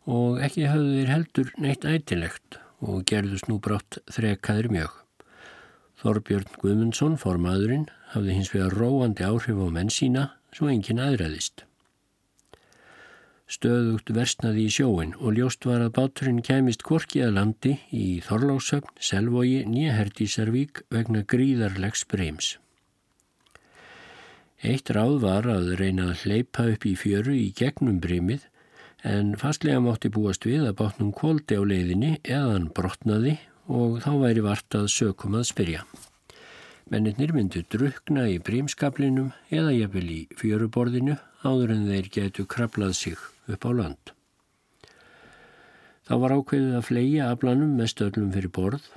og 0.07 0.39
ekki 0.43 0.69
höfðu 0.71 0.95
þeir 1.01 1.11
heldur 1.11 1.51
neitt 1.63 1.87
ætilegt 1.87 2.61
og 2.83 3.03
gerðust 3.07 3.51
nú 3.51 3.59
brátt 3.63 3.99
þrekaðir 4.11 4.71
mjög. 4.71 4.95
Þorbjörn 6.03 6.57
Guðmundsson, 6.59 7.19
formaðurinn, 7.19 7.87
hafði 8.15 8.39
hins 8.39 8.51
vegar 8.55 8.75
róandi 8.75 9.27
áhrif 9.27 9.59
á 9.59 9.67
menn 9.71 9.91
sína 9.91 10.25
svo 10.55 10.71
enginn 10.71 11.03
aðræðist. 11.03 11.63
Stöðugt 13.53 14.09
versnaði 14.17 14.63
í 14.65 14.73
sjóin 14.73 15.11
og 15.19 15.35
ljóst 15.37 15.67
var 15.69 15.83
að 15.85 15.93
báturinn 15.99 16.41
kæmist 16.47 16.85
kvorki 16.89 17.21
að 17.21 17.35
landi 17.37 17.73
í 17.93 18.07
Þorlásöfn, 18.25 18.95
Selvogi, 18.97 19.59
Nýjaherdísarvík 19.69 20.81
vegna 20.95 21.21
gríðarlegs 21.29 22.07
breyms. 22.09 22.55
Eitt 24.63 24.89
ráð 24.97 25.19
var 25.27 25.49
að 25.51 25.75
reyna 25.81 26.13
að 26.13 26.23
hleypa 26.23 26.65
upp 26.73 26.87
í 26.89 26.95
fjöru 26.97 27.35
í 27.37 27.51
gegnum 27.59 27.99
breymið 28.01 28.47
en 29.13 29.35
fastlega 29.37 29.83
mátti 29.85 30.09
búast 30.15 30.47
við 30.49 30.65
að 30.71 30.79
bátnum 30.79 31.11
kvóldi 31.13 31.59
á 31.59 31.63
leiðinni 31.67 32.15
eðan 32.23 32.71
brotnaði 32.73 33.37
og 33.67 34.01
þá 34.07 34.13
væri 34.23 34.47
vart 34.47 34.79
að 34.79 34.89
sökum 34.95 35.37
að 35.37 35.51
spyrja. 35.51 35.83
Mennir 36.89 37.37
myndu 37.37 37.67
drukna 37.69 38.25
í 38.31 38.41
brímskaplinum 38.41 39.35
eða 39.53 39.77
jafnvel 39.77 40.09
í 40.09 40.23
fjöruborðinu 40.41 41.19
áður 41.45 41.77
en 41.77 41.87
þeir 41.91 42.13
getu 42.17 42.49
krablað 42.49 42.97
sig 42.97 43.32
upp 43.49 43.67
á 43.67 43.71
land. 43.75 44.13
Þá 46.03 46.15
var 46.19 46.35
ákveðið 46.37 46.77
að 46.77 46.87
fleia 46.89 47.31
aflanum 47.31 47.77
með 47.79 47.93
stöðlum 47.93 48.33
fyrir 48.35 48.53
borð 48.53 48.91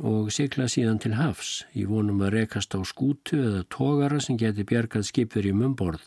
og 0.00 0.30
sikla 0.32 0.68
síðan 0.70 1.00
til 1.02 1.14
hafs 1.18 1.64
í 1.76 1.86
vonum 1.88 2.20
að 2.24 2.34
rekast 2.38 2.76
á 2.76 2.80
skútu 2.88 3.40
eða 3.40 3.66
tógara 3.72 4.20
sem 4.20 4.38
geti 4.40 4.64
bjargað 4.68 5.08
skipverjum 5.08 5.64
um 5.66 5.76
borð. 5.76 6.04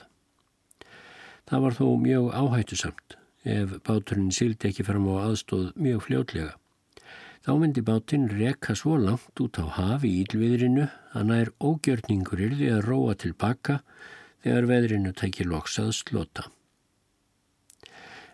Það 1.50 1.66
var 1.66 1.78
þó 1.78 1.86
mjög 2.02 2.30
áhættusamt 2.38 3.18
ef 3.44 3.78
báturinn 3.84 4.32
sildi 4.32 4.70
ekki 4.70 4.86
fram 4.88 5.10
á 5.12 5.28
aðstóð 5.28 5.74
mjög 5.76 6.06
fljótlega. 6.08 6.54
Þá 7.44 7.52
myndi 7.60 7.84
bátinn 7.84 8.30
reka 8.32 8.72
svo 8.80 8.96
langt 8.96 9.42
út 9.44 9.60
á 9.60 9.68
hafi 9.68 10.14
í 10.14 10.22
ílviðrinu 10.24 10.86
að 11.12 11.26
nær 11.28 11.50
ógjörningur 11.60 12.46
yrði 12.46 12.70
að 12.72 12.86
róa 12.88 13.18
tilbaka 13.20 13.82
þegar 14.46 14.70
veðrinu 14.70 15.12
tækir 15.12 15.52
loks 15.52 15.76
að 15.84 15.92
slota. 15.98 16.53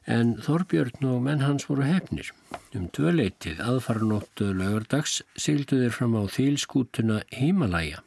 En 0.10 0.32
Þorbjörn 0.42 1.06
og 1.06 1.20
menn 1.22 1.44
hans 1.46 1.68
voru 1.70 1.84
hefnir. 1.86 2.32
Um 2.74 2.88
tvöleitið 2.89 3.60
aðfarnóttu 3.62 4.48
lögardags 4.58 5.20
syldu 5.38 5.84
þeir 5.84 5.94
fram 5.94 6.16
á 6.18 6.25
þýlskútuna 6.34 7.20
Himalæja. 7.30 8.01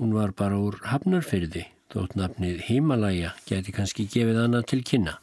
Hún 0.00 0.16
var 0.16 0.34
bara 0.34 0.58
úr 0.58 0.80
hafnarfyrði, 0.90 1.68
þótt 1.94 2.16
nafnið 2.18 2.64
Himalæja 2.66 3.36
geti 3.46 3.76
kannski 3.76 4.08
gefið 4.10 4.40
annað 4.42 4.66
til 4.72 4.80
kynna. 4.82 5.14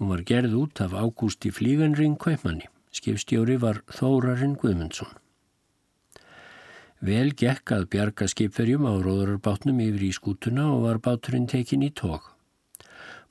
Hún 0.00 0.14
var 0.14 0.24
gerð 0.24 0.56
út 0.56 0.80
af 0.80 0.96
Ágústi 0.96 1.52
Flíganring 1.52 2.16
Kvæmanni. 2.16 2.70
Skipstjóri 2.96 3.60
var 3.60 3.84
Þórarinn 3.92 4.56
Guðmundsson. 4.56 5.12
Vel 7.04 7.34
gekk 7.36 7.76
að 7.76 7.88
bjarga 7.92 8.26
skipverjum 8.28 8.88
á 8.88 8.96
róðurarbátnum 8.96 9.84
yfir 9.84 10.08
í 10.08 10.12
skútuna 10.16 10.70
og 10.72 10.86
var 10.88 11.04
báturinn 11.04 11.48
tekin 11.48 11.84
í 11.84 11.92
tók. 11.92 12.29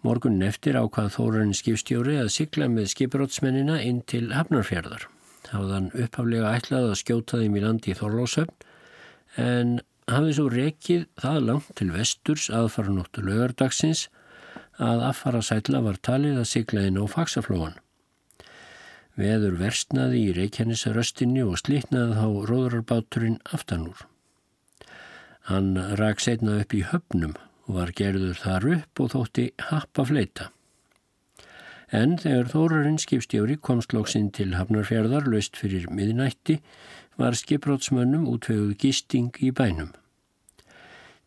Morgunin 0.05 0.47
eftir 0.47 0.77
ákvað 0.79 1.09
Þórarinn 1.17 1.55
skipstjóri 1.57 2.15
að 2.21 2.29
sigla 2.31 2.69
með 2.71 2.85
skiprótsmennina 2.93 3.81
inn 3.83 3.99
til 4.07 4.29
Hafnarfjörðar. 4.31 5.09
Háðan 5.51 5.89
upphaflega 5.91 6.53
ætlað 6.55 6.91
að 6.91 6.99
skjóta 7.01 7.39
þeim 7.41 7.57
í 7.59 7.63
landi 7.65 7.91
í 7.91 7.97
Þorlásöfn 7.99 8.67
en 9.43 9.73
hafði 10.09 10.37
svo 10.37 10.45
rekið 10.53 11.03
það 11.19 11.41
langt 11.49 11.73
til 11.75 11.89
vesturs 11.91 12.47
aðfaranóttu 12.53 13.25
lögardagsins 13.25 14.05
að 14.79 15.03
affara 15.09 15.43
sætla 15.43 15.83
var 15.83 15.99
talið 15.99 16.39
að 16.39 16.49
sigla 16.53 16.85
inn 16.87 17.01
á 17.01 17.03
faksaflóan. 17.11 17.75
Veður 19.19 19.59
versnaði 19.59 20.23
í 20.29 20.35
reykjanisaröstinni 20.37 21.43
og 21.43 21.59
slitnaði 21.59 22.15
þá 22.15 22.47
róðrarbáturinn 22.53 23.39
aftanúr. 23.51 24.07
Hann 25.51 25.73
rak 25.99 26.23
setna 26.23 26.61
upp 26.63 26.75
í 26.77 26.85
höfnum 26.87 27.35
og 27.69 27.75
var 27.77 27.91
gerður 27.93 28.39
þar 28.41 28.65
upp 28.73 29.03
og 29.03 29.11
þótti 29.13 29.45
happa 29.69 30.05
fleita. 30.09 30.49
En 31.93 32.17
þegar 32.21 32.49
Þórarinn 32.51 32.99
skipstjóri 33.01 33.55
komst 33.61 33.93
lóksinn 33.93 34.29
til 34.33 34.51
Hafnarfjörðar 34.57 35.29
löst 35.29 35.57
fyrir 35.57 35.87
miðnætti 35.93 36.59
var 37.21 37.37
skiprótsmönnum 37.37 38.27
útvegið 38.29 38.75
gisting 38.81 39.37
í 39.41 39.49
bænum. 39.53 39.93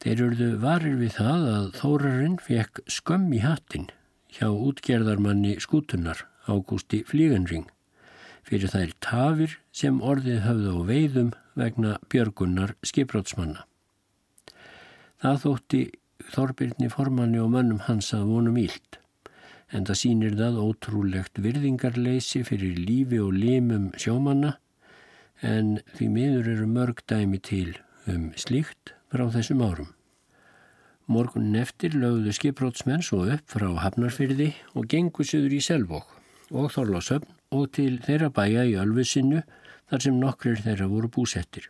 Þeir 0.03 0.19
eruðu 0.27 0.51
varir 0.63 0.99
við 0.99 1.17
það 1.19 1.49
að 1.55 1.67
Þórarinn 1.79 2.39
fekk 2.43 2.83
skömm 2.91 3.31
í 3.35 3.43
hattin 3.43 3.89
hjá 4.35 4.49
útgerðarmanni 4.51 5.57
skútunar 5.63 6.27
Ágústi 6.51 7.03
Flíganring 7.07 7.69
fyrir 8.43 8.71
þær 8.73 8.95
tafir 9.05 9.59
sem 9.71 10.01
orðið 10.03 10.43
höfðu 10.47 10.75
á 10.75 10.81
veiðum 10.89 11.31
vegna 11.59 11.97
björgunnar 12.11 12.75
skiprátsmanna. 12.87 13.67
Það 15.23 15.43
þótti 15.45 15.83
Þorbirni 16.33 16.89
formanni 16.89 17.41
og 17.43 17.51
mönnum 17.53 17.83
hans 17.87 18.13
að 18.17 18.31
vonum 18.31 18.59
íld, 18.61 18.99
en 19.73 19.85
það 19.89 19.99
sínir 20.01 20.37
það 20.39 20.61
ótrúlegt 20.63 21.41
virðingarleysi 21.45 22.41
fyrir 22.49 22.79
lífi 22.81 23.21
og 23.21 23.35
limum 23.37 23.91
sjómanna, 24.01 24.55
en 25.43 25.75
því 25.97 26.09
miður 26.15 26.49
eru 26.55 26.69
mörg 26.71 27.03
dæmi 27.11 27.41
til 27.43 27.75
um 28.09 28.31
slíkt 28.39 28.95
frá 29.13 29.27
þessum 29.35 29.61
árum. 29.67 29.91
Morgunin 31.13 31.59
eftir 31.61 31.99
lögðu 31.99 32.33
skiprótsmenn 32.33 33.05
svo 33.05 33.27
upp 33.35 33.45
frá 33.53 33.69
Hafnarfyrði 33.83 34.53
og 34.73 34.89
gengur 34.89 35.29
söður 35.29 35.59
í 35.59 35.61
Selvók 35.61 36.17
og 36.53 36.73
Þorlásöfn 36.73 37.29
og 37.53 37.69
til 37.77 37.99
þeirra 38.07 38.31
bæja 38.33 38.65
í 38.71 38.79
Ölfusinu 38.81 39.43
þar 39.91 40.05
sem 40.07 40.21
nokkrir 40.21 40.63
þeirra 40.65 40.89
voru 40.89 41.11
búsettir. 41.13 41.69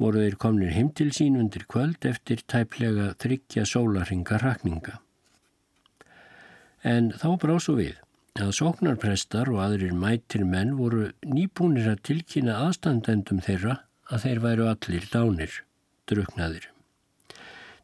Voru 0.00 0.24
þeir 0.24 0.36
komnir 0.42 0.72
heim 0.74 0.90
til 0.90 1.12
sín 1.14 1.38
undir 1.38 1.66
kvöld 1.70 2.06
eftir 2.08 2.42
tæplega 2.50 3.12
þryggja 3.22 3.66
sólarhinga 3.68 4.40
rakninga. 4.42 4.98
En 6.82 7.12
þá 7.14 7.28
brá 7.40 7.54
svo 7.62 7.76
við 7.78 8.00
að 8.34 8.50
sóknarprestar 8.58 9.48
og 9.52 9.60
aðrir 9.62 9.94
mætir 9.94 10.42
menn 10.44 10.74
voru 10.76 11.06
nýbúnir 11.22 11.86
að 11.92 12.02
tilkynna 12.10 12.58
aðstandendum 12.66 13.38
þeirra 13.46 13.76
að 14.10 14.24
þeir 14.26 14.40
væru 14.42 14.66
allir 14.72 15.06
dánir, 15.12 15.60
druknaðir. 16.10 16.66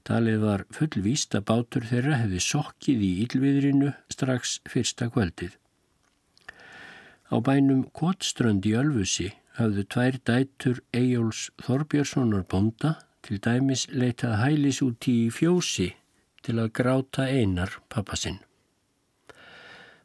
Talið 0.02 0.42
var 0.42 0.64
fullvíst 0.74 1.36
að 1.38 1.46
bátur 1.52 1.86
þeirra 1.86 2.18
hefði 2.24 2.40
sokkið 2.42 3.02
í 3.06 3.10
ílviðrinu 3.24 3.92
strax 4.10 4.58
fyrsta 4.68 5.06
kvöldið. 5.14 5.54
Á 7.30 7.36
bænum 7.38 7.84
Kotströnd 7.94 8.66
í 8.66 8.74
Ölfusi 8.74 9.28
hafðu 9.60 9.84
tvær 9.92 10.18
dætur 10.24 10.78
Eyjóls 10.96 11.48
Þorbjörnssonar 11.60 12.46
bonda 12.48 12.94
til 13.26 13.40
dæmis 13.44 13.86
leitað 13.92 14.38
hælis 14.40 14.80
út 14.84 15.08
í 15.10 15.18
fjósi 15.34 15.90
til 16.44 16.56
að 16.62 16.72
gráta 16.78 17.26
einar 17.28 17.76
pappasinn. 17.92 18.40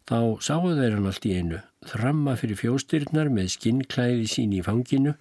Þá 0.05 0.17
sáu 0.43 0.67
þeir 0.77 0.97
hann 0.97 1.07
allt 1.09 1.25
í 1.25 1.31
einu, 1.39 1.61
þramma 1.89 2.35
fyrir 2.37 2.59
fjóstyrnar 2.59 3.31
með 3.33 3.53
skinnklæði 3.55 4.27
sín 4.29 4.53
í 4.53 4.61
fanginu 4.65 5.15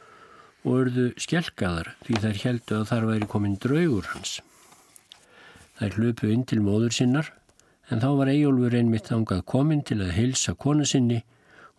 og 0.64 0.80
örðu 0.82 1.06
skjelkaðar 1.20 1.94
því 2.04 2.20
þær 2.24 2.42
heldu 2.42 2.80
að 2.80 2.90
þar 2.90 3.06
væri 3.12 3.30
komin 3.30 3.56
draugur 3.62 4.10
hans. 4.12 4.40
Þær 5.78 6.00
hlupu 6.00 6.32
inn 6.34 6.44
til 6.48 6.60
móður 6.64 6.96
sinnar 6.98 7.30
en 7.92 8.02
þá 8.02 8.10
var 8.18 8.32
Eyjólfur 8.32 8.76
einmitt 8.76 9.08
þangað 9.12 9.46
komin 9.54 9.84
til 9.86 10.00
að 10.02 10.16
hilsa 10.18 10.56
konu 10.58 10.88
sinni 10.88 11.22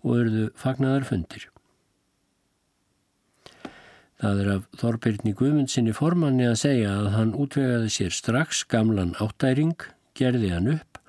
og 0.06 0.22
örðu 0.22 0.48
fagnaðar 0.58 1.06
fundir. 1.10 1.50
Það 4.22 4.42
er 4.42 4.50
af 4.54 4.68
Þorbirni 4.80 5.34
Guðmundsinni 5.36 5.94
formanni 5.96 6.46
að 6.48 6.60
segja 6.62 6.94
að 7.02 7.12
hann 7.18 7.34
útvegaði 7.36 7.92
sér 7.92 8.14
strax 8.16 8.64
gamlan 8.72 9.16
áttæring, 9.20 9.76
gerði 10.16 10.54
hann 10.54 10.72
upp 10.78 11.02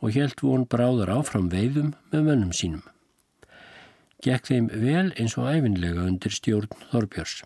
og 0.00 0.16
helt 0.16 0.40
von 0.44 0.64
bráðar 0.68 1.12
áfram 1.12 1.50
veiðum 1.52 1.92
með 2.12 2.24
mönnum 2.28 2.54
sínum. 2.56 2.84
Gekk 4.24 4.48
þeim 4.48 4.70
vel 4.72 5.10
eins 5.20 5.36
og 5.36 5.50
æfinlega 5.52 6.06
undir 6.08 6.32
stjórn 6.32 6.72
Þorbjörns. 6.88 7.42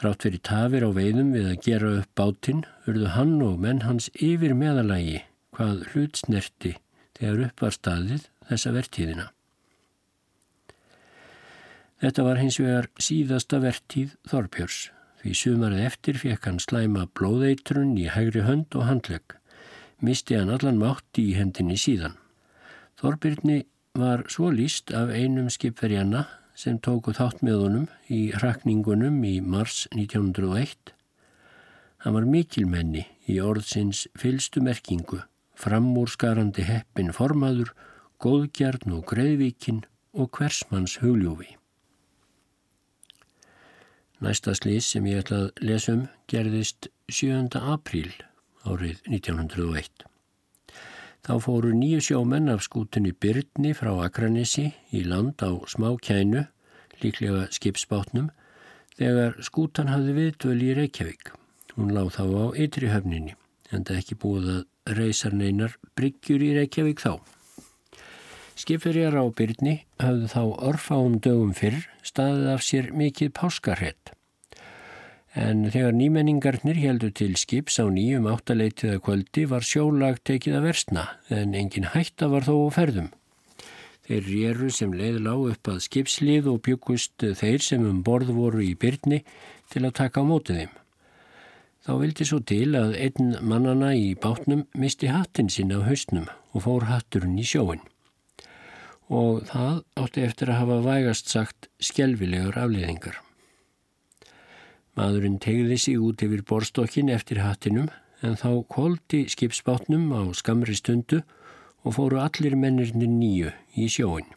Þrátt 0.00 0.24
fyrir 0.24 0.44
tafir 0.44 0.84
á 0.84 0.90
veiðum 0.96 1.32
við 1.36 1.48
að 1.48 1.64
gera 1.64 1.96
upp 2.02 2.14
bátinn, 2.16 2.62
urðu 2.88 3.10
hann 3.16 3.34
og 3.44 3.58
menn 3.60 3.84
hans 3.84 4.08
yfir 4.16 4.52
meðalagi 4.56 5.22
hvað 5.56 5.84
hlutsnerti 5.92 6.76
þegar 7.16 7.46
upp 7.48 7.64
var 7.64 7.76
staðið 7.76 8.28
þessa 8.48 8.72
vertíðina. 8.76 9.26
Þetta 12.00 12.24
var 12.24 12.40
hins 12.40 12.56
vegar 12.60 12.88
síðasta 13.02 13.60
vertíð 13.60 14.16
Þorbjörns 14.30 14.88
því 15.20 15.34
sumarið 15.36 15.84
eftir 15.84 16.18
fekk 16.20 16.46
hann 16.48 16.60
slæma 16.62 17.06
blóðeitrun 17.18 17.92
í 18.00 18.06
hægri 18.08 18.46
hönd 18.46 18.72
og 18.78 18.86
handlegg. 18.88 19.34
Misti 20.00 20.38
hann 20.38 20.52
allan 20.54 20.80
mátt 20.80 21.20
í 21.20 21.34
hendinni 21.36 21.76
síðan. 21.76 22.16
Þorbjörni 23.00 23.64
var 24.00 24.24
svo 24.32 24.48
líst 24.54 24.94
af 24.96 25.12
einum 25.12 25.50
skipverjana 25.52 26.24
sem 26.56 26.78
tóku 26.80 27.12
þátt 27.16 27.44
með 27.44 27.64
honum 27.66 27.86
í 28.08 28.22
rakningunum 28.40 29.20
í 29.28 29.36
mars 29.44 29.84
1901. 29.92 30.94
Hann 32.00 32.16
var 32.16 32.28
mikilmenni 32.28 33.04
í 33.28 33.36
orðsins 33.44 34.06
fylstu 34.16 34.64
merkingu 34.64 35.20
framúrskarandi 35.60 36.64
heppin 36.64 37.12
formaður, 37.12 37.74
góðgjarn 38.24 38.96
og 38.96 39.04
greiðvíkin 39.12 39.84
og 40.16 40.30
hversmanns 40.36 40.96
hugljófi. 41.04 41.59
Næsta 44.20 44.52
slís 44.52 44.84
sem 44.92 45.06
ég 45.08 45.22
ætla 45.22 45.36
að 45.46 45.60
lesa 45.64 45.92
um 45.96 46.00
gerðist 46.28 46.90
7. 47.08 47.56
apríl 47.56 48.10
árið 48.68 48.98
1901. 49.08 50.04
Þá 51.24 51.32
fóru 51.40 51.70
nýju 51.72 52.02
sjómenn 52.04 52.52
af 52.52 52.60
skútunni 52.66 53.14
Byrni 53.16 53.72
frá 53.76 53.94
Akranissi 54.04 54.66
í 54.92 55.06
land 55.08 55.40
á 55.40 55.56
smá 55.72 55.88
kænu, 55.96 56.44
líklega 57.00 57.46
skipsbátnum, 57.56 58.28
þegar 59.00 59.40
skútan 59.40 59.88
hafði 59.88 60.16
viðdöl 60.18 60.60
í 60.68 60.76
Reykjavík. 60.76 61.32
Hún 61.78 61.96
láð 61.96 62.12
þá 62.18 62.24
á 62.28 62.46
ytri 62.60 62.92
höfninni, 62.92 63.38
en 63.72 63.88
það 63.88 64.02
ekki 64.02 64.20
búið 64.20 64.52
að 64.58 64.96
reysar 65.00 65.32
neinar 65.32 65.80
bryggjur 65.96 66.44
í 66.44 66.52
Reykjavík 66.60 67.00
þá. 67.00 67.16
Skipverjar 68.60 69.14
á 69.16 69.24
Byrni 69.32 69.86
hafðu 70.02 70.26
þá 70.28 70.42
örfáum 70.68 71.14
dögum 71.24 71.52
fyrr 71.56 71.78
staðið 72.04 72.48
af 72.52 72.64
sér 72.66 72.88
mikið 72.92 73.30
páskarhett. 73.38 74.10
En 75.32 75.62
þegar 75.72 75.94
nýmenningarnir 75.96 76.76
heldur 76.82 77.14
til 77.16 77.38
skips 77.40 77.78
á 77.80 77.88
nýjum 77.88 78.26
áttaleitiða 78.28 78.98
kvöldi 79.06 79.46
var 79.48 79.64
sjólag 79.64 80.18
tekið 80.28 80.58
að 80.58 80.66
versna 80.66 81.04
en 81.32 81.54
engin 81.56 81.88
hætta 81.94 82.28
var 82.28 82.44
þó 82.44 82.68
á 82.68 82.70
ferðum. 82.74 83.06
Þeir 84.04 84.28
rýru 84.28 84.68
sem 84.74 84.92
leið 84.92 85.20
lág 85.24 85.46
upp 85.54 85.70
að 85.70 85.80
skipslið 85.86 86.50
og 86.52 86.60
byggust 86.66 87.24
þeir 87.40 87.64
sem 87.64 87.86
um 87.86 88.02
borð 88.04 88.34
voru 88.36 88.60
í 88.66 88.74
Byrni 88.74 89.22
til 89.72 89.86
að 89.86 89.96
taka 90.02 90.20
á 90.20 90.28
mótið 90.28 90.60
þeim. 90.60 90.74
Þá 91.86 91.92
vildi 92.02 92.28
svo 92.28 92.42
til 92.44 92.74
að 92.76 92.92
einn 93.06 93.32
mannana 93.40 93.94
í 93.96 94.12
bátnum 94.20 94.66
misti 94.76 95.08
hattin 95.08 95.48
sinna 95.48 95.80
á 95.80 95.88
haustnum 95.88 96.28
og 96.52 96.66
fór 96.66 96.90
hatturinn 96.90 97.40
í 97.40 97.46
sjóin. 97.46 97.80
Og 99.10 99.42
það 99.48 99.82
átti 99.98 100.22
eftir 100.22 100.52
að 100.52 100.60
hafa 100.62 100.78
vægast 100.86 101.32
sagt 101.32 101.66
skjelvilegar 101.82 102.58
afliðingar. 102.62 103.16
Maðurinn 104.98 105.40
tegði 105.42 105.78
sig 105.78 105.98
út 105.98 106.22
yfir 106.22 106.44
borstokkin 106.46 107.10
eftir 107.10 107.42
hattinum 107.42 107.88
en 108.22 108.36
þá 108.36 108.62
koldi 108.68 109.24
skipsbátnum 109.32 110.10
á 110.14 110.22
skamri 110.36 110.76
stundu 110.76 111.22
og 111.84 111.96
fóru 111.96 112.20
allir 112.20 112.56
mennirnir 112.58 113.10
nýju 113.10 113.52
í 113.80 113.88
sjóin. 113.88 114.28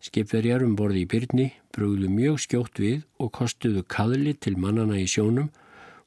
Skipverjar 0.00 0.64
um 0.64 0.74
borði 0.78 1.04
í 1.04 1.10
byrni 1.12 1.46
brúðu 1.76 2.08
mjög 2.10 2.40
skjótt 2.46 2.80
við 2.80 3.02
og 3.20 3.32
kostuðu 3.36 3.84
kaðli 3.84 4.34
til 4.34 4.56
mannana 4.56 4.96
í 4.98 5.06
sjónum 5.06 5.50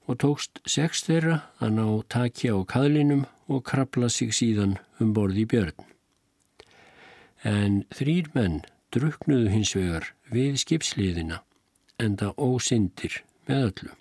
og 0.10 0.20
tókst 0.24 0.60
sex 0.68 1.06
þeirra 1.08 1.40
að 1.64 1.78
ná 1.78 1.86
takja 2.12 2.58
á 2.58 2.60
kaðlinum 2.68 3.26
og 3.48 3.64
krabla 3.70 4.10
sig 4.10 4.34
síðan 4.36 4.80
um 5.00 5.14
borði 5.16 5.46
í 5.46 5.50
björn. 5.54 5.93
En 7.44 7.82
þrýr 7.92 8.30
menn 8.36 8.62
druknuðu 8.96 9.50
hins 9.52 9.74
vegar 9.76 10.14
við 10.32 10.62
skipsliðina 10.62 11.42
en 12.00 12.16
það 12.20 12.40
ósindir 12.40 13.20
með 13.50 13.66
öllu. 13.68 13.92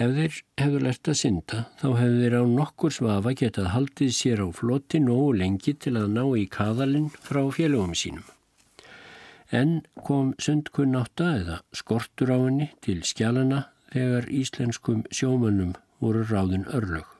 Ef 0.00 0.12
þeir 0.16 0.36
hefur 0.62 0.84
lert 0.86 1.08
að 1.10 1.18
synda 1.20 1.58
þá 1.80 1.88
hefur 1.98 2.20
þeir 2.22 2.36
á 2.40 2.44
nokkur 2.48 2.94
svafa 2.96 3.34
getað 3.36 3.72
haldið 3.74 4.14
sér 4.16 4.40
á 4.40 4.48
flotti 4.56 5.02
nógu 5.02 5.34
lengi 5.36 5.74
til 5.74 5.98
að 6.00 6.14
ná 6.14 6.22
í 6.38 6.46
kaðalinn 6.54 7.10
frá 7.12 7.42
félögum 7.52 7.92
sínum. 7.98 8.24
En 9.52 9.82
kom 10.06 10.32
sundkunnáta 10.40 11.34
eða 11.42 11.60
skortur 11.76 12.32
á 12.32 12.38
henni 12.40 12.70
til 12.80 13.02
skjálana 13.04 13.66
þegar 13.92 14.30
íslenskum 14.32 15.04
sjómönnum 15.12 15.76
voru 16.00 16.24
ráðin 16.24 16.64
örlög. 16.72 17.11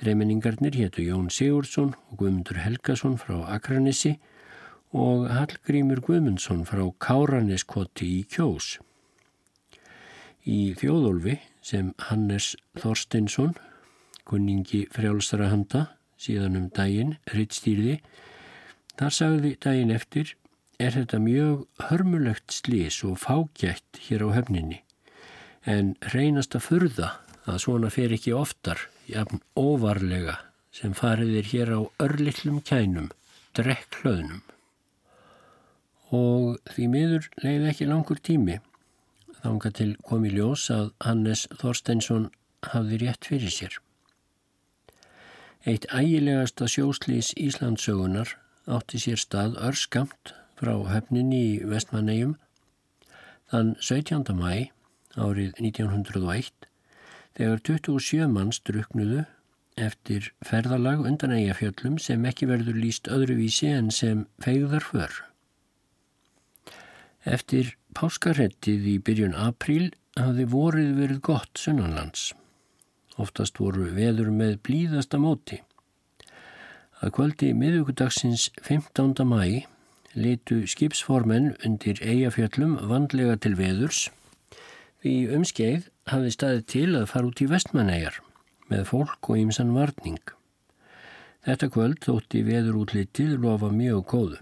Þreiminningarnir 0.00 0.74
héttu 0.74 1.04
Jón 1.06 1.28
Sigurdsson 1.30 1.92
og 2.10 2.18
Guðmundur 2.18 2.58
Helgason 2.64 3.14
frá 3.20 3.36
Akranissi 3.54 4.16
og 4.94 5.28
Hallgrímur 5.30 6.02
Guðmundsson 6.02 6.64
frá 6.66 6.82
Káraneskoti 7.02 8.08
í 8.18 8.22
Kjós. 8.30 8.78
Í 10.44 10.74
þjóðólfi 10.78 11.38
sem 11.64 11.92
Hannes 12.10 12.52
Þorstinsson, 12.78 13.54
kunningi 14.28 14.84
frjálstara 14.92 15.50
handa, 15.52 15.86
síðan 16.20 16.58
um 16.58 16.70
daginn, 16.74 17.16
rittstýrði, 17.30 18.00
þar 18.98 19.14
sagði 19.18 19.54
daginn 19.62 19.94
eftir 19.94 20.34
er 20.82 20.96
þetta 20.96 21.20
mjög 21.22 21.86
hörmulegt 21.88 22.54
slís 22.54 22.98
og 23.06 23.20
fágætt 23.22 24.02
hér 24.08 24.26
á 24.26 24.28
höfninni 24.40 24.82
en 25.64 25.94
reynast 26.12 26.56
að 26.56 26.66
furða 26.68 27.10
að 27.48 27.60
svona 27.64 27.90
fer 27.92 28.12
ekki 28.14 28.34
oftar 28.36 28.88
jafn 29.08 29.42
óvarlega 29.58 30.38
sem 30.74 30.94
fariðir 30.96 31.48
hér 31.52 31.72
á 31.78 31.80
örlittlum 32.02 32.60
kænum, 32.66 33.10
drekklöðnum. 33.54 34.42
Og 36.14 36.60
því 36.74 36.86
miður 36.90 37.28
leiði 37.42 37.70
ekki 37.70 37.90
langur 37.90 38.20
tími 38.22 38.60
þánga 39.44 39.70
til 39.76 39.90
komi 40.08 40.30
ljós 40.32 40.68
að 40.72 40.92
Hannes 41.04 41.44
Þorsteinsson 41.60 42.30
hafði 42.72 43.00
rétt 43.02 43.28
fyrir 43.28 43.52
sér. 43.52 43.76
Eitt 45.68 45.86
ægilegasta 45.92 46.68
sjóslís 46.68 47.32
Íslandsögunar 47.40 48.34
átti 48.64 49.00
sér 49.00 49.20
stað 49.20 49.58
örskamt 49.68 50.32
frá 50.58 50.74
höfninni 50.88 51.40
í 51.44 51.54
Vestmannegjum 51.68 52.36
þann 53.52 53.74
17. 53.80 54.32
mæ 54.38 54.70
árið 55.20 55.52
1901 55.60 56.68
þegar 57.38 57.62
27 57.68 58.28
manns 58.30 58.60
druknuðu 58.66 59.24
eftir 59.80 60.30
ferðalag 60.46 61.02
undan 61.08 61.34
eigafjöllum 61.34 61.98
sem 62.02 62.24
ekki 62.28 62.46
verður 62.50 62.78
líst 62.78 63.10
öðruvísi 63.10 63.72
en 63.74 63.90
sem 63.90 64.26
feigðar 64.42 64.86
för. 64.86 65.16
Eftir 67.24 67.74
páskarhettið 67.96 68.88
í 68.94 68.96
byrjun 69.02 69.36
apríl 69.38 69.90
hafði 70.18 70.46
vorið 70.52 70.90
verið 71.00 71.20
gott 71.26 71.58
sunnanlands. 71.58 72.32
Oftast 73.18 73.58
voru 73.58 73.88
veður 73.94 74.30
með 74.34 74.58
blíðasta 74.66 75.18
móti. 75.22 75.60
Að 77.02 77.14
kvöldi 77.16 77.50
miðugudagsins 77.56 78.50
15. 78.62 79.24
mæ 79.26 79.64
litu 80.14 80.62
skipsformenn 80.70 81.54
undir 81.66 81.98
eigafjöllum 82.02 82.76
vandlega 82.90 83.34
til 83.42 83.56
veðurs 83.58 84.06
því 85.02 85.14
umskeið 85.36 85.88
hafði 86.10 86.32
staðið 86.34 86.64
til 86.74 86.88
að 86.98 87.10
fara 87.10 87.30
út 87.30 87.42
í 87.44 87.50
vestmannegar 87.50 88.18
með 88.70 88.88
fólk 88.90 89.30
og 89.30 89.40
ýmsan 89.40 89.74
varning. 89.76 90.22
Þetta 91.44 91.68
kvöld 91.72 92.00
þótti 92.04 92.42
veður 92.46 92.80
útlitið 92.84 93.36
lofa 93.42 93.70
mjög 93.72 94.04
góðu. 94.12 94.40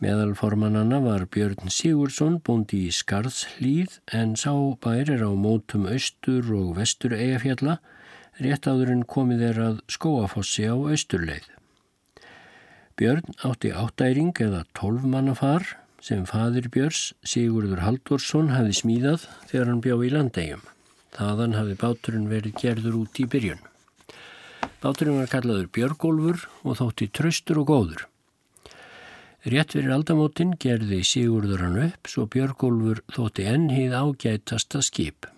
Meðal 0.00 0.32
formannana 0.36 0.96
var 1.04 1.26
Björn 1.28 1.68
Sigursson 1.68 2.38
búndi 2.44 2.86
í 2.88 2.92
Skarðslíð 2.96 3.98
en 4.16 4.32
sá 4.40 4.52
bærir 4.80 5.20
á 5.20 5.32
mótum 5.36 5.84
austur 5.92 6.46
og 6.56 6.78
vestur 6.78 7.12
eigafjalla 7.16 7.78
rétt 8.40 8.68
áður 8.68 8.94
en 8.94 9.02
komið 9.04 9.44
er 9.50 9.60
að 9.60 9.82
skóafossi 9.92 10.64
á 10.72 10.76
austurleið. 10.76 11.50
Björn 12.96 13.36
átti 13.44 13.74
áttæring 13.76 14.32
eða 14.40 14.64
tólfmannafar 14.76 15.68
sem 16.00 16.26
fadir 16.28 16.68
Björns 16.72 17.10
Sigurður 17.26 17.82
Haldursson 17.84 18.52
hafi 18.54 18.76
smíðað 18.80 19.26
þegar 19.50 19.70
hann 19.70 19.82
bjá 19.84 19.96
í 20.00 20.12
landegjum. 20.14 20.62
Þaðan 21.16 21.56
hafi 21.58 21.76
báturinn 21.80 22.30
verið 22.30 22.56
gerður 22.62 23.00
út 23.02 23.20
í 23.20 23.26
byrjun. 23.30 23.64
Báturinn 24.80 25.18
var 25.20 25.28
kallaður 25.32 25.68
Björgólfur 25.76 26.46
og 26.64 26.78
þótti 26.78 27.10
tröstur 27.12 27.60
og 27.60 27.68
góður. 27.68 28.06
Rétt 29.40 29.74
fyrir 29.76 29.92
aldamótin 29.94 30.54
gerði 30.60 31.02
Sigurður 31.04 31.64
hann 31.64 31.82
upp 31.86 32.08
svo 32.12 32.26
Björgólfur 32.32 33.02
þótti 33.12 33.46
ennhið 33.48 33.96
ágætasta 33.96 34.82
skip. 34.84 35.28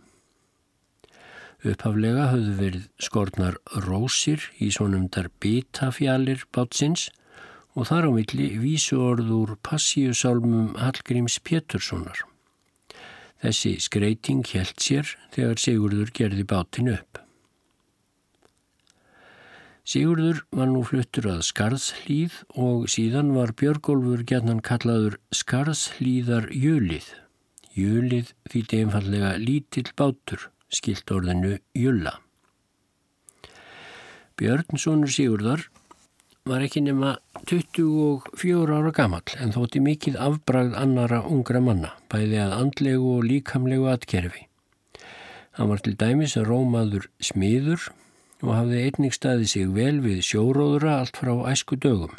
Upphaflega 1.62 2.28
höfðu 2.32 2.54
verið 2.58 2.86
skornar 2.98 3.58
rósir 3.84 4.48
í 4.58 4.72
svonumdar 4.74 5.28
bitafjallir 5.42 6.42
bátsins 6.54 7.10
og 7.72 7.88
þar 7.88 8.08
á 8.08 8.10
milli 8.12 8.48
vísu 8.60 8.98
orður 9.00 9.56
passíusálmum 9.64 10.74
Hallgríms 10.80 11.38
Péturssonar. 11.40 12.26
Þessi 13.42 13.74
skreiting 13.82 14.44
held 14.52 14.78
sér 14.78 15.08
þegar 15.34 15.58
Sigurður 15.58 16.12
gerði 16.14 16.44
bátin 16.46 16.92
upp. 16.92 17.18
Sigurður 19.82 20.44
var 20.54 20.68
nú 20.70 20.84
fluttur 20.86 21.26
að 21.32 21.40
Skarðslíð 21.48 22.36
og 22.54 22.84
síðan 22.92 23.32
var 23.34 23.50
Björgólfur 23.58 24.22
gerðan 24.30 24.62
kallaður 24.62 25.18
Skarðslíðar 25.34 26.52
Jölið. 26.54 27.08
Jölið 27.74 28.30
þýtti 28.52 28.84
einfallega 28.84 29.32
lítill 29.42 29.88
bátur 29.98 30.50
skilt 30.72 31.10
orðinu 31.10 31.56
Julla. 31.74 32.20
Björnssonur 34.38 35.10
Sigurðar 35.10 35.66
var 36.48 36.62
ekki 36.66 36.80
nema 36.82 37.16
24 37.46 38.74
ára 38.74 38.90
gammal 38.94 39.36
en 39.38 39.52
þótti 39.54 39.82
mikið 39.82 40.16
afbragð 40.18 40.74
annara 40.80 41.20
ungra 41.30 41.60
manna, 41.62 41.92
bæði 42.10 42.40
að 42.42 42.56
andlegu 42.56 43.12
og 43.18 43.28
líkamlegu 43.28 43.86
atkerfi. 43.92 44.48
Hann 45.54 45.70
var 45.70 45.82
til 45.84 45.94
dæmis 46.00 46.34
að 46.40 46.48
rómaður 46.50 47.08
smiður 47.22 47.86
og 48.42 48.52
hafði 48.56 48.82
einnig 48.88 49.14
staði 49.14 49.48
sig 49.52 49.70
vel 49.76 50.00
við 50.02 50.22
sjóróðura 50.26 50.98
allt 50.98 51.22
frá 51.22 51.32
æsku 51.52 51.78
dögum. 51.78 52.14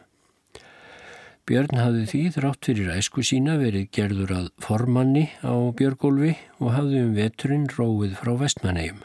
Björn 1.43 1.75
hafði 1.75 2.03
því 2.07 2.21
þrátt 2.37 2.69
fyrir 2.69 2.93
æsku 2.93 3.25
sína 3.27 3.57
verið 3.59 3.89
gerður 3.91 4.37
að 4.37 4.51
formanni 4.63 5.25
á 5.43 5.51
Björgólfi 5.75 6.37
og 6.61 6.77
hafði 6.77 7.01
um 7.03 7.17
veturinn 7.17 7.67
róið 7.75 8.15
frá 8.21 8.37
vestmannegjum. 8.39 9.03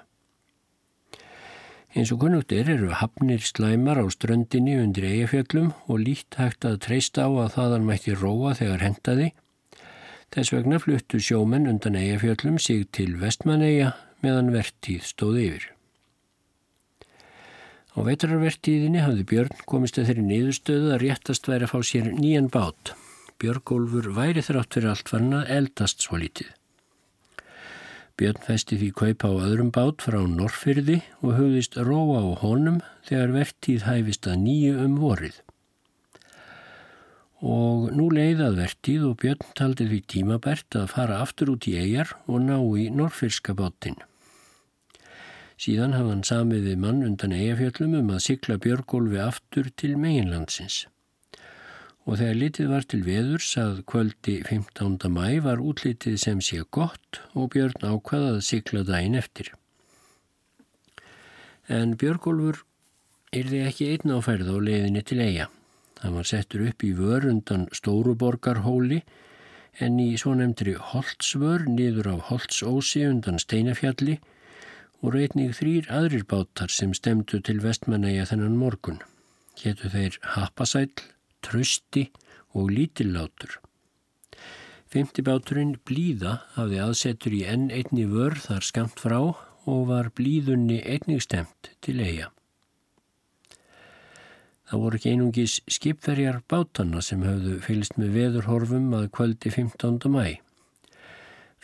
Eins 1.98 2.12
og 2.14 2.20
kunnugt 2.22 2.52
er 2.54 2.68
eru 2.70 2.92
hafnir 2.94 3.42
slæmar 3.42 3.98
á 3.98 4.06
ströndinni 4.14 4.76
undir 4.78 5.02
eigafjöllum 5.08 5.72
og 5.90 5.96
lít 5.98 6.36
hægt 6.38 6.62
að 6.68 6.76
treysta 6.84 7.24
á 7.26 7.30
að 7.42 7.56
þaðan 7.56 7.88
mætti 7.88 8.12
róa 8.14 8.52
þegar 8.54 8.84
hendaði. 8.86 9.32
Þess 10.30 10.52
vegna 10.54 10.78
fluttu 10.78 11.18
sjómenn 11.18 11.66
undan 11.66 11.98
eigafjöllum 11.98 12.60
sig 12.62 12.84
til 12.94 13.16
vestmannegja 13.18 13.96
meðan 14.22 14.52
vertíð 14.54 15.08
stóð 15.10 15.40
yfir. 15.42 15.66
Á 17.90 17.98
vetrarvertíðinni 18.06 19.02
hafði 19.02 19.26
Björn 19.32 19.66
komist 19.66 19.98
að 19.98 20.12
þeirri 20.12 20.28
niðurstöðu 20.28 20.94
að 20.94 21.02
réttast 21.02 21.50
væri 21.50 21.66
að 21.66 21.74
fá 21.74 21.82
sér 21.82 22.12
nýjan 22.14 22.52
bát. 22.54 22.94
Björgólfur 23.42 24.12
væri 24.14 24.46
þrátt 24.46 24.78
fyrir 24.78 24.94
allt 24.94 25.10
fann 25.10 25.34
að 25.34 25.50
eldast 25.58 26.06
svo 26.06 26.22
lítið. 26.22 26.54
Björn 28.18 28.40
festi 28.42 28.74
því 28.80 28.88
kaupa 28.98 29.28
á 29.30 29.34
öðrum 29.46 29.68
bát 29.74 30.02
frá 30.02 30.18
Norrfyrði 30.26 30.96
og 31.22 31.36
hugðist 31.36 31.76
róa 31.78 32.18
á 32.18 32.28
honum 32.40 32.80
þegar 33.06 33.34
vertíð 33.36 33.84
hæfist 33.86 34.26
að 34.26 34.40
nýju 34.42 34.72
um 34.82 34.96
vorið. 34.98 35.36
Og 37.46 37.92
nú 37.94 38.08
leiðað 38.10 38.58
vertíð 38.58 39.06
og 39.12 39.16
Björn 39.22 39.54
taldi 39.54 39.86
því 39.86 40.00
tímabært 40.10 40.80
að 40.80 40.90
fara 40.96 41.22
aftur 41.22 41.54
út 41.54 41.70
í 41.70 41.76
eigjar 41.78 42.16
og 42.26 42.42
ná 42.48 42.56
í 42.58 42.88
Norrfyrska 42.90 43.54
bátinn. 43.54 44.00
Síðan 45.58 45.94
hafði 45.94 46.16
hann 46.16 46.26
samið 46.26 46.70
við 46.72 46.82
mann 46.82 47.06
undan 47.06 47.38
eigafjöllum 47.38 47.98
um 48.02 48.14
að 48.14 48.24
sykla 48.26 48.58
Björgólfi 48.62 49.22
aftur 49.22 49.70
til 49.78 49.94
meginlandsins. 49.98 50.88
Og 52.08 52.16
þegar 52.16 52.38
litið 52.40 52.70
var 52.72 52.86
til 52.88 53.02
veðurs 53.04 53.50
að 53.60 53.82
kvöldi 53.90 54.38
15. 54.48 54.94
mæ 55.12 55.42
var 55.44 55.60
útlitið 55.60 56.14
sem 56.22 56.38
sé 56.40 56.62
gott 56.72 57.20
og 57.36 57.50
Björn 57.52 57.84
ákvaða 57.84 58.30
að 58.38 58.46
sykla 58.46 58.84
daginn 58.88 59.18
eftir. 59.20 59.50
En 61.68 61.92
Björgólfur 62.00 62.62
yrði 63.36 63.60
ekki 63.68 63.90
einn 63.92 64.14
áferð 64.16 64.48
á 64.48 64.56
leiðinni 64.56 65.02
til 65.04 65.20
eiga. 65.20 65.50
Það 66.00 66.16
var 66.16 66.28
settur 66.30 66.64
upp 66.70 66.84
í 66.86 66.94
vörundan 66.96 67.68
Stóruborgarhóli 67.76 69.02
en 69.84 70.00
í 70.00 70.08
svo 70.16 70.32
nefndri 70.38 70.78
Holtzvör 70.80 71.66
niður 71.68 72.14
á 72.14 72.16
Holtzósi 72.30 73.04
undan 73.10 73.42
Steinafjalli 73.42 74.16
voru 75.02 75.20
einnig 75.26 75.52
þrýr 75.58 75.92
aðrir 75.92 76.24
bátar 76.30 76.72
sem 76.72 76.96
stemdu 76.96 77.42
til 77.44 77.60
vestmannæja 77.62 78.24
þennan 78.32 78.56
morgun. 78.58 79.02
Héttu 79.60 79.90
þeir 79.92 80.18
Happasæl, 80.34 80.88
Trösti 81.48 82.08
og 82.52 82.70
Lítillátur. 82.74 83.58
Femti 84.88 85.20
báturinn 85.24 85.76
Blíða 85.84 86.38
hafði 86.54 86.80
aðsetur 86.80 87.36
í 87.36 87.44
enn 87.48 87.68
einni 87.72 88.06
vörð 88.08 88.46
þar 88.46 88.64
skamt 88.64 89.00
frá 89.04 89.20
og 89.20 89.80
var 89.90 90.10
blíðunni 90.16 90.78
einnig 90.80 91.24
stemt 91.24 91.72
til 91.84 91.98
eiga. 92.00 92.30
Það 94.68 94.82
voru 94.84 94.98
ekki 94.98 95.12
einungis 95.12 95.54
skipverjar 95.72 96.42
bátana 96.48 97.00
sem 97.04 97.24
hafðu 97.24 97.56
fylgst 97.64 97.96
með 98.00 98.16
veðurhorfum 98.16 98.90
að 98.96 99.08
kvöldi 99.16 99.52
15. 99.52 100.08
mæ. 100.12 100.40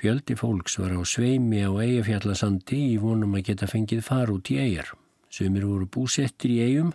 Fjöldi 0.01 0.37
fólks 0.37 0.79
var 0.81 0.93
á 0.97 1.01
sveimi 1.09 1.61
á 1.65 1.73
eigafjallasandi 1.81 2.81
í 2.95 2.97
vonum 3.01 3.37
að 3.37 3.51
geta 3.51 3.69
fengið 3.69 4.05
far 4.05 4.33
út 4.33 4.49
í 4.53 4.57
eigar. 4.61 4.93
Sumir 5.33 5.65
voru 5.69 5.89
búsettir 5.89 6.53
í 6.53 6.63
eigum 6.65 6.93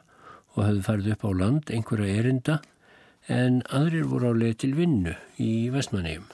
og 0.56 0.66
hafðu 0.66 0.86
farið 0.86 1.14
upp 1.16 1.26
á 1.26 1.32
land 1.42 1.74
einhverja 1.74 2.18
erinda 2.22 2.58
en 3.30 3.62
aðrir 3.70 4.08
voru 4.10 4.34
á 4.34 4.40
leið 4.42 4.56
til 4.64 4.72
vinnu 4.74 5.14
í 5.38 5.70
vestmannegjum. 5.74 6.26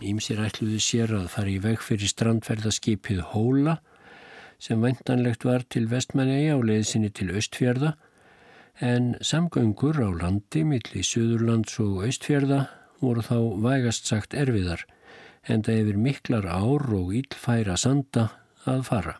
Ímsir 0.00 0.40
ætluði 0.40 0.80
sér 0.80 1.12
að 1.18 1.28
fara 1.34 1.52
í 1.52 1.58
veg 1.60 1.82
fyrir 1.84 2.08
strandferðaskipið 2.08 3.20
Hóla 3.34 3.76
sem 4.60 4.80
væntanlegt 4.80 5.44
var 5.44 5.66
til 5.68 5.86
vestmannegja 5.90 6.56
á 6.56 6.58
leiðsinni 6.64 7.12
til 7.12 7.28
Östfjörða 7.36 7.94
en 8.80 9.12
samgöngur 9.20 10.00
á 10.00 10.08
landi 10.08 10.64
millir 10.64 11.04
Suðurlands 11.04 11.76
og 11.84 12.06
Östfjörða 12.08 12.62
voru 13.04 13.24
þá 13.24 13.38
vægast 13.60 14.08
sagt 14.08 14.36
erfiðar 14.36 14.86
en 15.44 15.64
það 15.64 15.82
hefur 15.82 16.04
miklar 16.08 16.48
ár 16.48 16.86
og 16.96 17.12
ílfæra 17.16 17.76
sanda 17.80 18.30
að 18.68 18.86
fara. 18.88 19.16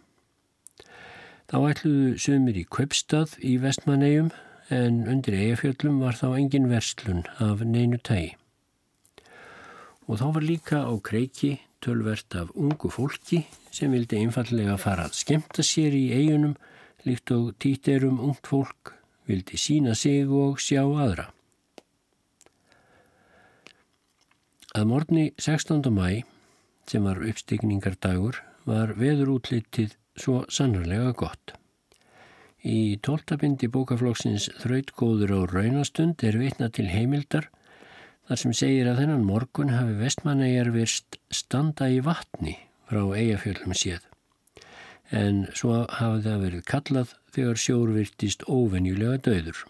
Þá 1.50 1.56
ætluðu 1.72 2.12
sömur 2.22 2.56
í 2.56 2.64
Kaupstað 2.64 3.36
í 3.44 3.56
vestmannegjum 3.60 4.30
en 4.70 5.02
undir 5.10 5.34
eigafjöllum 5.34 5.98
var 6.00 6.14
þá 6.14 6.28
engin 6.38 6.68
verslun 6.70 7.24
af 7.42 7.64
neinu 7.66 7.98
tægi. 7.98 8.36
Og 10.06 10.20
þá 10.20 10.26
var 10.36 10.46
líka 10.46 10.78
á 10.86 10.94
kreiki 11.02 11.56
tölvert 11.82 12.34
af 12.38 12.52
ungu 12.54 12.90
fólki 12.90 13.44
sem 13.74 13.92
vildi 13.92 14.20
einfallega 14.20 14.76
fara 14.78 15.08
að 15.08 15.18
skemta 15.18 15.64
sér 15.66 15.94
í 15.96 16.10
eigunum 16.14 16.56
líkt 17.06 17.32
og 17.34 17.54
títerum 17.62 18.20
ungt 18.22 18.46
fólk 18.46 18.94
vildi 19.26 19.58
sína 19.58 19.94
sig 19.94 20.28
og 20.28 20.60
sjá 20.62 20.82
aðra. 20.84 21.30
Að 24.70 24.86
morgni 24.86 25.30
16. 25.38 25.82
mæ, 25.90 26.22
sem 26.86 27.02
var 27.02 27.18
uppstigningardagur, 27.26 28.38
var 28.70 28.94
veður 28.94 29.34
útlitið 29.38 29.96
svo 30.14 30.44
sannarlega 30.46 31.10
gott. 31.18 31.59
Í 32.60 32.98
tóltabindi 33.00 33.70
bókaflokksins 33.72 34.50
Þrautgóður 34.60 35.32
á 35.32 35.40
raunastund 35.48 36.20
er 36.28 36.36
vitna 36.36 36.68
til 36.68 36.90
heimildar 36.92 37.48
þar 38.28 38.40
sem 38.42 38.52
segir 38.52 38.90
að 38.90 39.00
þennan 39.00 39.24
morgun 39.24 39.72
hafi 39.72 39.96
vestmannegar 39.96 40.68
verst 40.74 41.16
standa 41.32 41.88
í 41.88 42.02
vatni 42.04 42.58
frá 42.90 43.00
eigafjöldum 43.16 43.72
séð. 43.72 44.04
En 45.10 45.46
svo 45.56 45.86
hafi 45.88 46.20
það 46.26 46.44
verið 46.44 46.66
kallað 46.68 47.14
þegar 47.32 47.62
sjór 47.64 47.94
virtist 47.96 48.44
óvenjulega 48.44 49.22
döður. 49.24 49.64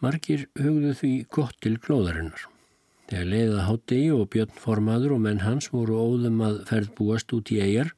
Margir 0.00 0.48
hugðu 0.56 0.94
því 0.96 1.12
gott 1.28 1.60
til 1.60 1.76
glóðarinnar. 1.76 2.48
Þegar 3.06 3.28
leiða 3.30 3.68
Háttegi 3.68 4.08
og 4.16 4.28
Björn 4.32 4.56
Formaður 4.58 5.14
og 5.16 5.22
menn 5.28 5.44
hans 5.44 5.68
voru 5.70 6.00
óðum 6.00 6.40
að 6.42 6.58
ferð 6.72 6.90
búast 6.98 7.36
út 7.36 7.52
í 7.54 7.60
eigjar, 7.62 7.92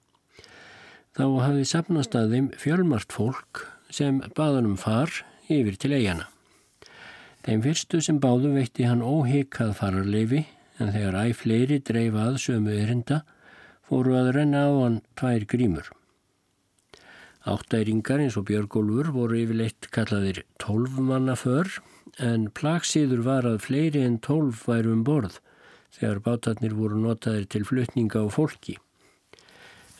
þá 1.18 1.24
hafið 1.42 1.64
sapnast 1.66 2.12
að 2.14 2.34
þeim 2.34 2.48
fjölmart 2.62 3.10
fólk 3.10 3.64
sem 3.90 4.20
baðanum 4.36 4.76
far 4.78 5.10
yfir 5.50 5.74
til 5.74 5.96
eigana. 5.96 6.28
Þeim 7.42 7.64
fyrstu 7.64 7.98
sem 8.04 8.20
báðu 8.22 8.52
veitti 8.54 8.86
hann 8.86 9.02
óhikað 9.02 9.74
fararleifi 9.80 10.44
en 10.78 10.92
þegar 10.94 11.18
æg 11.24 11.34
fleiri 11.40 11.80
dreifa 11.82 12.28
að 12.28 12.40
sömu 12.44 12.78
erinda 12.84 13.22
fóru 13.88 14.14
að 14.20 14.30
renna 14.38 14.62
á 14.62 14.72
hann 14.78 15.02
tvær 15.18 15.48
grímur. 15.50 15.90
Áttæringar 17.48 18.22
eins 18.22 18.38
og 18.38 18.46
Björgólfur 18.46 19.10
voru 19.10 19.42
yfirleitt 19.42 19.90
kallaðir 19.90 20.44
tólfmanna 20.62 21.34
för 21.40 21.80
en 22.22 22.46
plagsíður 22.54 23.26
var 23.26 23.48
að 23.48 23.64
fleiri 23.66 24.06
en 24.06 24.20
tólf 24.22 24.68
væru 24.70 24.94
um 24.94 25.06
borð 25.06 25.40
þegar 25.98 26.22
bátarnir 26.22 26.78
voru 26.78 27.00
notaðir 27.02 27.48
til 27.50 27.66
flutninga 27.66 28.22
á 28.22 28.26
fólki. 28.30 28.78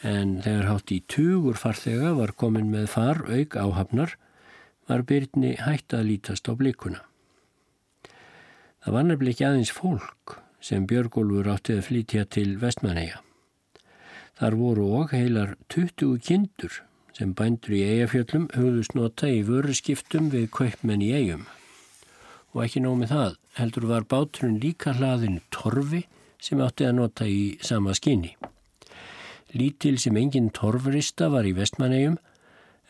En 0.06 0.38
þegar 0.44 0.68
hátt 0.68 0.92
í 0.94 1.00
tugur 1.10 1.58
farþega 1.58 2.14
var 2.14 2.34
komin 2.38 2.70
með 2.70 2.90
far 2.92 3.24
auk 3.26 3.56
áhafnar 3.58 4.14
var 4.88 5.02
byrni 5.04 5.56
hægt 5.58 5.94
að 5.96 6.10
lítast 6.12 6.48
á 6.48 6.54
blikuna. 6.54 7.00
Það 8.84 8.94
var 8.94 9.08
nefnileg 9.08 9.34
ekki 9.34 9.46
aðeins 9.48 9.72
fólk 9.74 10.36
sem 10.64 10.86
Björgólfur 10.88 11.50
átti 11.52 11.74
að 11.76 11.86
flytja 11.88 12.24
til 12.30 12.54
vestmanneia. 12.62 13.22
Þar 14.38 14.54
voru 14.58 14.86
og 15.00 15.12
heilar 15.12 15.56
20 15.74 16.20
kindur 16.22 16.82
sem 17.16 17.34
bændur 17.34 17.74
í 17.74 17.82
eigafjöllum 17.82 18.46
höfðust 18.54 18.94
nota 18.94 19.30
í 19.30 19.42
vöru 19.46 19.74
skiptum 19.74 20.30
við 20.30 20.46
kaupmenn 20.54 21.02
í 21.02 21.10
eigum. 21.16 21.42
Og 22.54 22.62
ekki 22.64 22.84
nómið 22.84 23.10
það, 23.12 23.34
heldur 23.58 23.88
var 23.90 24.06
báturinn 24.06 24.60
líka 24.62 24.94
hlaðin 24.94 25.40
torfi 25.54 26.04
sem 26.38 26.62
átti 26.62 26.86
að 26.86 26.96
nota 27.00 27.26
í 27.26 27.58
sama 27.66 27.96
skinni. 27.98 28.36
Lítil 29.56 29.96
sem 30.00 30.16
engin 30.20 30.50
torfrista 30.52 31.30
var 31.32 31.46
í 31.48 31.54
vestmannegjum 31.56 32.18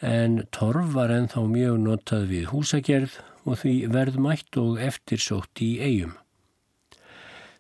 en 0.03 0.41
torf 0.55 0.95
var 0.95 1.13
enþá 1.15 1.45
mjög 1.47 1.77
notað 1.83 2.25
við 2.33 2.49
húsagerð 2.53 3.19
og 3.47 3.61
því 3.61 3.75
verðmætt 3.95 4.59
og 4.61 4.81
eftirsótt 4.83 5.63
í 5.63 5.71
eigum. 5.79 6.15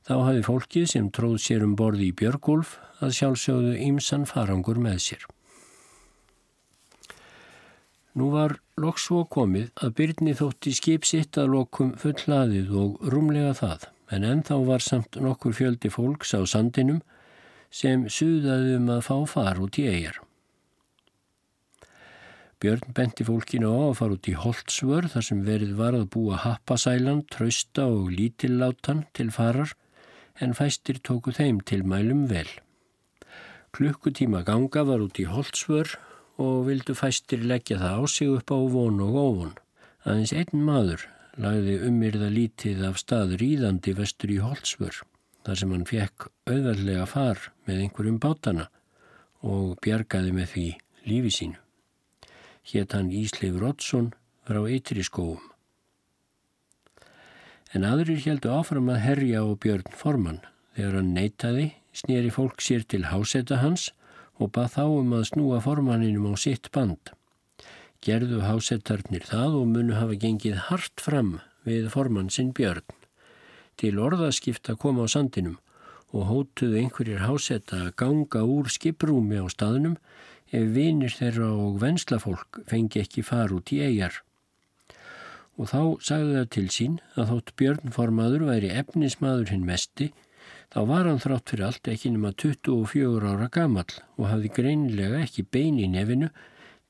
Þá 0.09 0.15
hafi 0.25 0.45
fólkið 0.47 0.87
sem 0.89 1.11
tróð 1.15 1.37
sér 1.45 1.65
um 1.67 1.75
borði 1.77 2.09
í 2.11 2.15
Björgúlf 2.17 2.79
að 3.05 3.15
sjálfsögðu 3.19 3.75
ýmsan 3.87 4.25
farangur 4.27 4.81
með 4.83 5.03
sér. 5.05 5.27
Nú 8.19 8.31
var 8.33 8.57
loks 8.81 9.05
svo 9.07 9.23
komið 9.31 9.69
að 9.85 9.95
byrni 10.01 10.35
þótti 10.35 10.73
skipsitt 10.75 11.39
að 11.39 11.53
lokum 11.53 11.93
full 12.01 12.17
hlaðið 12.25 12.73
og 12.81 13.05
rúmlega 13.13 13.53
það, 13.55 13.85
en 14.11 14.25
ennþá 14.27 14.59
var 14.67 14.83
samt 14.83 15.21
nokkur 15.23 15.55
fjöldi 15.55 15.93
fólks 15.93 16.35
á 16.35 16.43
sandinum 16.49 17.03
sem 17.71 18.07
suðaði 18.09 18.79
um 18.79 18.89
að 18.93 19.05
fá 19.09 19.17
far 19.29 19.61
út 19.63 19.79
í 19.81 19.87
eigjar. 19.91 20.19
Björn 22.59 22.95
benti 22.95 23.23
fólkinu 23.23 23.71
á 23.71 23.79
að 23.91 23.99
fara 24.01 24.17
út 24.17 24.29
í 24.31 24.35
Holtzvör 24.35 25.07
þar 25.13 25.25
sem 25.27 25.43
verið 25.47 25.77
var 25.79 25.95
að 25.95 26.09
búa 26.15 26.41
happasælan, 26.43 27.21
trausta 27.31 27.85
og 27.87 28.09
lítillátan 28.11 29.05
til 29.15 29.29
farar 29.31 29.77
en 30.43 30.57
fæstir 30.59 30.99
tóku 30.99 31.31
þeim 31.37 31.61
til 31.63 31.85
mælum 31.87 32.25
vel. 32.31 32.49
Klukkutíma 33.77 34.43
ganga 34.49 34.83
var 34.89 35.05
út 35.05 35.21
í 35.23 35.29
Holtzvör 35.31 35.95
og 36.43 36.67
vildu 36.67 36.97
fæstir 36.99 37.45
leggja 37.47 37.79
það 37.79 38.03
á 38.03 38.03
sig 38.11 38.33
upp 38.33 38.51
á 38.51 38.59
von 38.75 38.99
og 39.07 39.21
óvon. 39.23 39.55
Aðeins 40.03 40.35
einn 40.35 40.65
maður 40.67 41.07
lagði 41.39 41.79
umirða 41.87 42.33
lítið 42.35 42.83
af 42.91 42.99
staður 42.99 43.45
íðandi 43.45 43.95
vestur 43.95 44.35
í 44.35 44.41
Holtzvör 44.43 44.99
þar 45.49 45.63
sem 45.63 45.73
hann 45.73 45.89
fekk 45.89 46.29
auðarlega 46.51 47.09
far 47.09 47.49
með 47.65 47.87
einhverjum 47.87 48.21
bátana 48.21 48.69
og 49.41 49.79
bjargaði 49.81 50.37
með 50.37 50.53
því 50.53 50.69
lífi 51.09 51.35
sínu 51.39 51.65
hétt 52.73 52.93
hann 52.93 53.13
Ísleif 53.15 53.57
Roddsson 53.61 54.11
frá 54.49 54.61
Eitri 54.69 55.05
skóum. 55.07 55.41
En 57.73 57.85
aðrir 57.85 58.21
heldu 58.25 58.53
áfram 58.53 58.89
að 58.93 59.03
herja 59.05 59.45
á 59.45 59.49
Björn 59.61 59.93
Forman. 59.93 60.41
Þegar 60.77 61.01
hann 61.01 61.15
neytaði, 61.17 61.67
snýri 61.93 62.31
fólk 62.33 62.63
sér 62.65 62.85
til 62.89 63.09
hásetta 63.11 63.59
hans 63.63 63.91
og 64.39 64.53
bað 64.55 64.77
þá 64.77 64.85
um 64.87 65.17
að 65.19 65.29
snúa 65.33 65.59
formaninum 65.65 66.31
á 66.31 66.35
sitt 66.39 66.71
band. 66.73 67.13
Gerðu 68.05 68.45
hásettarnir 68.47 69.27
það 69.27 69.59
og 69.61 69.73
munu 69.73 69.97
hafa 69.99 70.17
gengið 70.23 70.61
hart 70.69 71.03
fram 71.03 71.41
við 71.67 71.91
formann 71.93 72.31
sinn 72.33 72.55
Björn. 72.57 72.87
Til 73.79 73.99
orðaskipta 74.03 74.75
koma 74.75 75.07
á 75.07 75.09
sandinum 75.13 75.59
og 76.11 76.25
hótuðu 76.31 76.81
einhverjir 76.81 77.23
hásetta 77.23 77.83
að 77.85 77.95
ganga 78.01 78.43
úr 78.43 78.71
skiprúmi 78.73 79.39
á 79.39 79.47
staðnum 79.53 79.99
ef 80.51 80.65
vinir 80.75 81.13
þeirra 81.13 81.51
og 81.53 81.77
venslafólk 81.83 82.63
fengi 82.71 83.03
ekki 83.05 83.23
far 83.23 83.53
út 83.53 83.73
í 83.75 83.83
eigjar. 83.85 84.23
Og 85.59 85.69
þá 85.69 85.81
sagði 86.09 86.35
það 86.39 86.51
til 86.55 86.67
sín 86.73 86.97
að 87.19 87.31
þótt 87.33 87.55
Björnformaður 87.61 88.47
væri 88.49 88.73
efnismadur 88.81 89.53
hinn 89.53 89.67
mesti, 89.69 90.13
þá 90.73 90.81
var 90.91 91.09
hann 91.11 91.23
þrátt 91.23 91.53
fyrir 91.53 91.67
allt 91.69 91.91
ekki 91.93 92.13
nema 92.15 92.33
24 92.33 93.33
ára 93.35 93.49
gamal 93.53 93.89
og 94.17 94.29
hafði 94.31 94.53
greinilega 94.61 95.25
ekki 95.27 95.45
bein 95.45 95.81
í 95.83 95.89
nefinu 95.91 96.31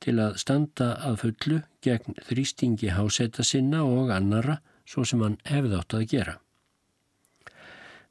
til 0.05 0.18
að 0.22 0.37
standa 0.38 0.92
að 1.03 1.22
fullu 1.24 1.62
gegn 1.83 2.20
þrýstingi 2.29 2.92
hásetta 2.94 3.42
sinna 3.42 3.83
og 3.87 4.12
annara 4.14 4.61
svo 4.88 5.05
sem 5.09 5.24
hann 5.24 5.40
hefði 5.48 5.81
átt 5.81 5.96
að 5.98 6.07
gera. 6.12 6.38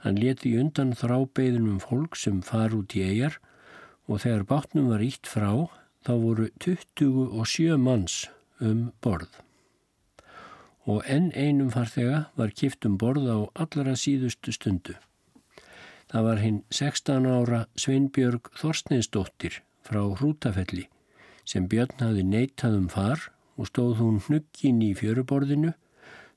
Hann 0.03 0.19
leti 0.21 0.53
undan 0.59 0.93
þrábeiðunum 0.97 1.79
fólk 1.81 2.17
sem 2.19 2.41
far 2.45 2.75
út 2.77 2.93
í 2.97 3.03
eigjar 3.05 3.39
og 4.07 4.21
þegar 4.23 4.45
bátnum 4.51 4.91
var 4.91 5.03
ítt 5.03 5.27
frá 5.27 5.49
þá 6.05 6.13
voru 6.21 6.47
27 6.63 7.77
manns 7.81 8.27
um 8.63 8.91
borð. 9.03 9.31
Og 10.87 11.03
enn 11.11 11.31
einum 11.35 11.71
farþega 11.73 12.27
var 12.39 12.53
kipt 12.55 12.85
um 12.87 12.95
borð 13.01 13.27
á 13.27 13.37
allra 13.63 13.97
síðustu 13.99 14.53
stundu. 14.55 14.95
Það 16.07 16.27
var 16.29 16.39
hinn 16.39 16.59
16 16.71 17.25
ára 17.27 17.65
Sveinbjörg 17.75 18.53
Þorsteinsdóttir 18.55 19.59
frá 19.83 19.99
Hrútafelli 20.19 20.85
sem 21.47 21.67
Björn 21.67 21.99
hafi 21.99 22.23
neytað 22.23 22.77
um 22.77 22.87
far 22.91 23.27
og 23.57 23.67
stóð 23.71 23.97
hún 23.99 24.21
hnuggin 24.23 24.79
í 24.85 24.93
fjöruborðinu 24.95 25.73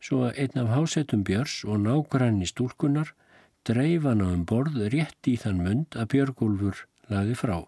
svo 0.02 0.24
að 0.26 0.42
einn 0.42 0.60
af 0.62 0.72
hásettum 0.74 1.22
Björns 1.26 1.60
og 1.68 1.82
nágrann 1.84 2.42
í 2.42 2.48
stúlkunar 2.50 3.12
dreif 3.68 4.06
hann 4.08 4.22
á 4.24 4.28
um 4.32 4.44
borð 4.48 4.78
rétt 4.92 5.28
í 5.28 5.36
þann 5.40 5.60
mund 5.64 5.96
að 5.98 6.08
Björgúlfur 6.14 6.84
laði 7.12 7.36
frá. 7.36 7.58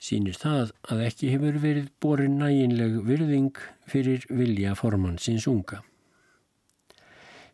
Sýnir 0.00 0.36
það 0.38 0.72
að 0.92 1.02
ekki 1.06 1.32
hefur 1.32 1.58
verið 1.60 1.90
borin 2.00 2.38
næginleg 2.40 2.98
virðing 3.08 3.60
fyrir 3.88 4.26
vilja 4.28 4.74
formannsins 4.78 5.46
unga. 5.50 5.82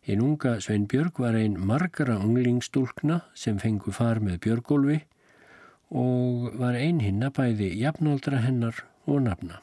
Einn 0.03 0.23
unga 0.27 0.57
Svein 0.61 0.89
Björg 0.91 1.21
var 1.23 1.39
einn 1.39 1.55
margara 1.63 2.19
unglingstúlkna 2.19 3.21
sem 3.39 3.61
fengu 3.63 3.95
far 3.95 4.19
með 4.19 4.41
Björgólfi 4.47 4.99
og 5.95 6.51
var 6.59 6.79
einn 6.79 6.99
hinna 7.05 7.31
bæði 7.31 7.71
jafnaldra 7.79 8.43
hennar 8.43 8.85
og 9.07 9.23
nafna. 9.29 9.63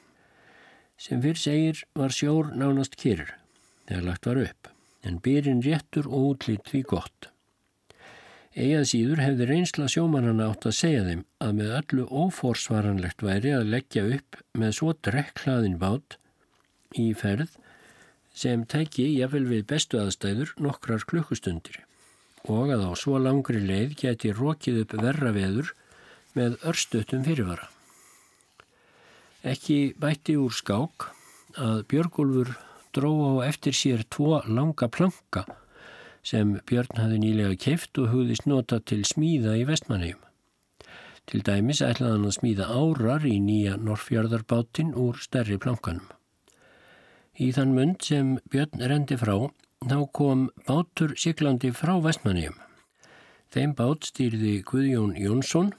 Sem 0.99 1.23
fyrr 1.23 1.39
segir 1.39 1.85
var 1.95 2.15
sjór 2.15 2.51
nánast 2.55 2.95
kyrr 2.99 3.27
þegar 3.87 4.07
lagt 4.07 4.27
var 4.31 4.43
upp 4.47 4.73
en 5.07 5.19
byrjin 5.23 5.63
réttur 5.65 6.07
og 6.07 6.33
útlýtt 6.33 6.71
því 6.71 6.81
gott. 6.93 7.29
Egað 8.59 8.87
síður 8.91 9.21
hefði 9.23 9.47
reynsla 9.47 9.87
sjómanana 9.91 10.49
átt 10.51 10.65
að 10.67 10.77
segja 10.79 11.03
þeim 11.05 11.25
að 11.45 11.51
með 11.59 11.73
öllu 11.79 12.05
óforsvaranlegt 12.23 13.23
væri 13.23 13.53
að 13.55 13.69
leggja 13.75 14.05
upp 14.17 14.39
með 14.57 14.73
svo 14.79 14.95
drekklaðin 15.07 15.77
bát 15.79 16.17
í 16.97 17.11
ferð 17.13 17.53
sem 18.35 18.65
tæki 18.65 19.05
jafnvel 19.13 19.45
við 19.51 19.67
bestu 19.69 19.99
aðstæður 20.01 20.55
nokkrar 20.65 21.05
klukkustundir 21.07 21.83
og 22.49 22.71
að 22.73 22.87
á 22.89 22.91
svo 22.97 23.19
langri 23.21 23.61
leið 23.61 23.95
geti 23.99 24.31
rókið 24.33 24.81
upp 24.83 24.95
verra 25.03 25.31
veður 25.35 25.73
með 26.37 26.57
örstutum 26.71 27.25
fyrirvara. 27.25 27.67
Ekki 29.43 29.93
bætti 29.99 30.35
úr 30.39 30.53
skák 30.55 31.09
að 31.59 31.85
Björgúlfur 31.91 32.53
dró 32.95 33.11
á 33.39 33.47
eftir 33.47 33.75
sér 33.75 34.05
tvo 34.09 34.39
langa 34.47 34.87
planka 34.89 35.45
sem 36.29 36.57
Björn 36.67 36.99
hafi 36.99 37.19
nýlega 37.21 37.55
keift 37.63 37.97
og 38.01 38.11
hugðist 38.13 38.47
nota 38.49 38.79
til 38.79 39.05
smíða 39.07 39.55
í 39.59 39.65
vestmannegjum. 39.69 40.21
Til 41.29 41.41
dæmis 41.45 41.81
ætlaði 41.85 42.15
hann 42.15 42.27
að 42.27 42.35
smíða 42.37 42.67
árar 42.73 43.25
í 43.29 43.35
nýja 43.39 43.77
Norrfjörðarbátinn 43.77 44.95
úr 44.97 45.19
stærri 45.21 45.59
plankanum. 45.61 46.07
Í 47.39 47.51
þann 47.55 47.75
mund 47.77 48.01
sem 48.03 48.37
Björn 48.51 48.83
rendi 48.91 49.17
frá, 49.19 49.35
þá 49.85 49.99
kom 50.11 50.49
bátur 50.67 51.13
siglandi 51.15 51.71
frá 51.71 51.95
vestmannegjum. 52.03 52.57
Þeim 53.53 53.75
bát 53.77 54.09
stýrði 54.09 54.59
Guðjón 54.65 55.15
Jónsson 55.17 55.71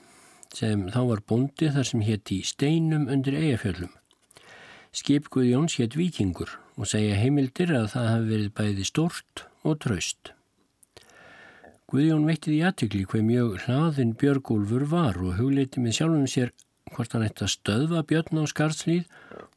sem 0.54 0.88
þá 0.90 1.00
var 1.12 1.20
bondi 1.26 1.68
þar 1.70 1.86
sem 1.86 2.00
hétti 2.02 2.40
Steinum 2.46 3.06
undir 3.12 3.36
eigafjöllum. 3.38 3.92
Skip 4.90 5.28
Guðjóns 5.30 5.76
hétt 5.78 5.94
Vikingur 5.94 6.56
og 6.80 6.88
segja 6.88 7.18
heimildir 7.20 7.74
að 7.76 7.90
það 7.92 8.06
hafi 8.14 8.28
verið 8.30 8.52
bæði 8.56 8.86
stort 8.88 9.44
og 9.68 9.76
traust. 9.84 10.32
Guðjón 11.90 12.24
veittið 12.28 12.56
í 12.56 12.62
aðtökli 12.64 13.04
hver 13.10 13.24
mjög 13.26 13.54
hlaðin 13.66 14.16
Björgúlfur 14.16 14.86
var 14.88 15.18
og 15.20 15.36
hugleiti 15.40 15.82
með 15.82 15.96
sjálfum 15.98 16.28
sér 16.30 16.52
hvort 16.94 17.12
hann 17.14 17.26
ætti 17.26 17.44
að 17.46 17.52
stöðva 17.56 18.04
Björn 18.06 18.40
á 18.40 18.44
Skarðslíð 18.48 19.10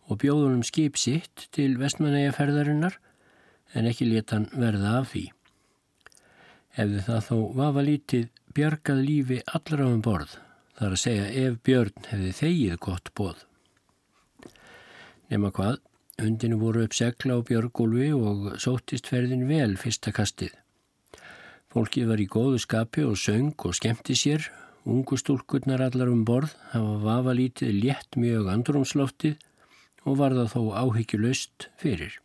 og 0.09 0.19
bjóðunum 0.21 0.65
skip 0.67 0.99
sitt 0.99 1.47
til 1.55 1.75
vestmannægjaferðarinnar 1.79 2.97
en 3.77 3.87
ekki 3.89 4.09
leta 4.09 4.39
hann 4.39 4.49
verða 4.51 4.97
af 4.99 5.13
því. 5.13 5.23
Hefði 6.73 7.05
það 7.07 7.23
þó 7.29 7.37
vafa 7.61 7.85
lítið 7.85 8.27
bjargað 8.57 9.05
lífi 9.07 9.39
allra 9.53 9.87
um 9.93 10.01
borð, 10.03 10.35
þar 10.77 10.95
að 10.97 11.01
segja 11.05 11.31
ef 11.45 11.57
Björn 11.65 12.07
hefði 12.09 12.35
þegið 12.41 12.77
gott 12.81 13.13
bóð. 13.17 13.45
Nefna 15.29 15.53
hvað, 15.53 15.79
hundinu 16.21 16.59
voru 16.61 16.83
upp 16.85 16.93
segla 16.93 17.37
á 17.37 17.45
Björgólfi 17.47 18.09
og 18.13 18.51
sóttist 18.61 19.07
ferðin 19.09 19.47
vel 19.49 19.77
fyrsta 19.81 20.13
kastið. 20.13 20.53
Fólkið 21.73 22.09
var 22.11 22.21
í 22.21 22.27
góðu 22.29 22.59
skapi 22.61 23.05
og 23.07 23.17
söng 23.17 23.55
og 23.65 23.73
skemmti 23.73 24.13
sér, 24.13 24.45
ungu 24.85 25.17
stúlkurnar 25.17 25.81
allar 25.81 26.11
um 26.11 26.21
borð 26.27 26.53
hafa 26.73 26.99
vafa 27.01 27.33
lítið 27.33 27.79
létt 27.79 28.19
mjög 28.19 28.51
andrumsloftið 28.53 29.39
og 30.03 30.19
var 30.19 30.35
það 30.37 30.53
þó 30.53 30.61
áhyggjulöst 30.83 31.67
fyrir. 31.81 32.19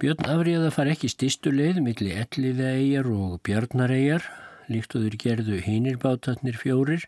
Björn 0.00 0.30
afriða 0.32 0.70
far 0.72 0.88
ekki 0.88 1.10
stistu 1.12 1.52
leið 1.52 1.82
millir 1.84 2.22
elliðaegjar 2.24 3.08
og 3.12 3.38
bjarnaregjar, 3.44 4.24
líkt 4.72 4.96
og 4.96 5.04
þeir 5.04 5.16
gerðu 5.24 5.58
hinirbátatnir 5.66 6.56
fjórir 6.56 7.04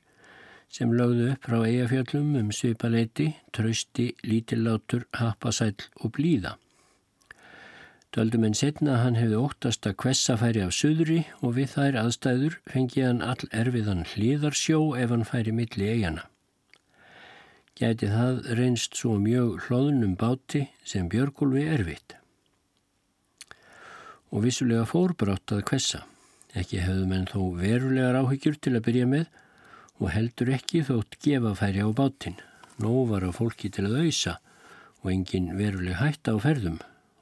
sem 0.72 0.92
lögðu 0.96 1.28
upp 1.34 1.46
frá 1.46 1.58
eigafjöllum 1.66 2.34
um 2.40 2.50
svipaleiti, 2.56 3.28
trausti, 3.52 4.08
lítillátur, 4.24 5.06
happasæl 5.20 5.76
og 6.00 6.14
blíða. 6.16 6.56
Döldum 8.12 8.44
en 8.44 8.56
setna 8.56 8.98
hann 9.04 9.16
hefði 9.16 9.38
óttast 9.40 9.86
að 9.88 9.98
kvessa 10.02 10.36
færi 10.40 10.64
af 10.64 10.74
söðri 10.76 11.22
og 11.40 11.54
við 11.60 11.70
þær 11.76 12.02
aðstæður 12.02 12.58
fengi 12.68 13.06
hann 13.06 13.24
all 13.24 13.48
erfiðan 13.52 14.04
hlýðarsjó 14.10 14.82
ef 15.00 15.14
hann 15.14 15.28
færi 15.28 15.54
milli 15.56 15.88
eigana 15.94 16.26
gæti 17.78 18.08
það 18.12 18.42
reynst 18.58 18.96
svo 18.98 19.16
mjög 19.20 19.66
hlóðunum 19.66 20.16
báti 20.18 20.66
sem 20.84 21.08
Björgólfi 21.10 21.64
erfitt. 21.74 22.16
Og 24.32 24.46
vissulega 24.46 24.84
fórbrátt 24.88 25.52
að 25.52 25.64
kvessa. 25.68 26.04
Ekki 26.56 26.82
hefðu 26.84 27.08
menn 27.08 27.28
þó 27.28 27.40
verulegar 27.58 28.20
áhyggjur 28.20 28.58
til 28.60 28.76
að 28.76 28.84
byrja 28.88 29.08
með 29.08 29.26
og 30.02 30.10
heldur 30.10 30.52
ekki 30.58 30.82
þótt 30.90 31.16
gefa 31.22 31.54
færi 31.62 31.86
á 31.86 31.90
bátinn. 31.94 32.36
Nó 32.82 33.06
var 33.06 33.22
að 33.22 33.38
fólki 33.38 33.70
til 33.70 33.86
að 33.86 33.98
auðsa 34.02 34.36
og 35.02 35.10
engin 35.14 35.52
veruleg 35.54 36.00
hætta 36.02 36.34
á 36.34 36.38
ferðum, 36.42 36.78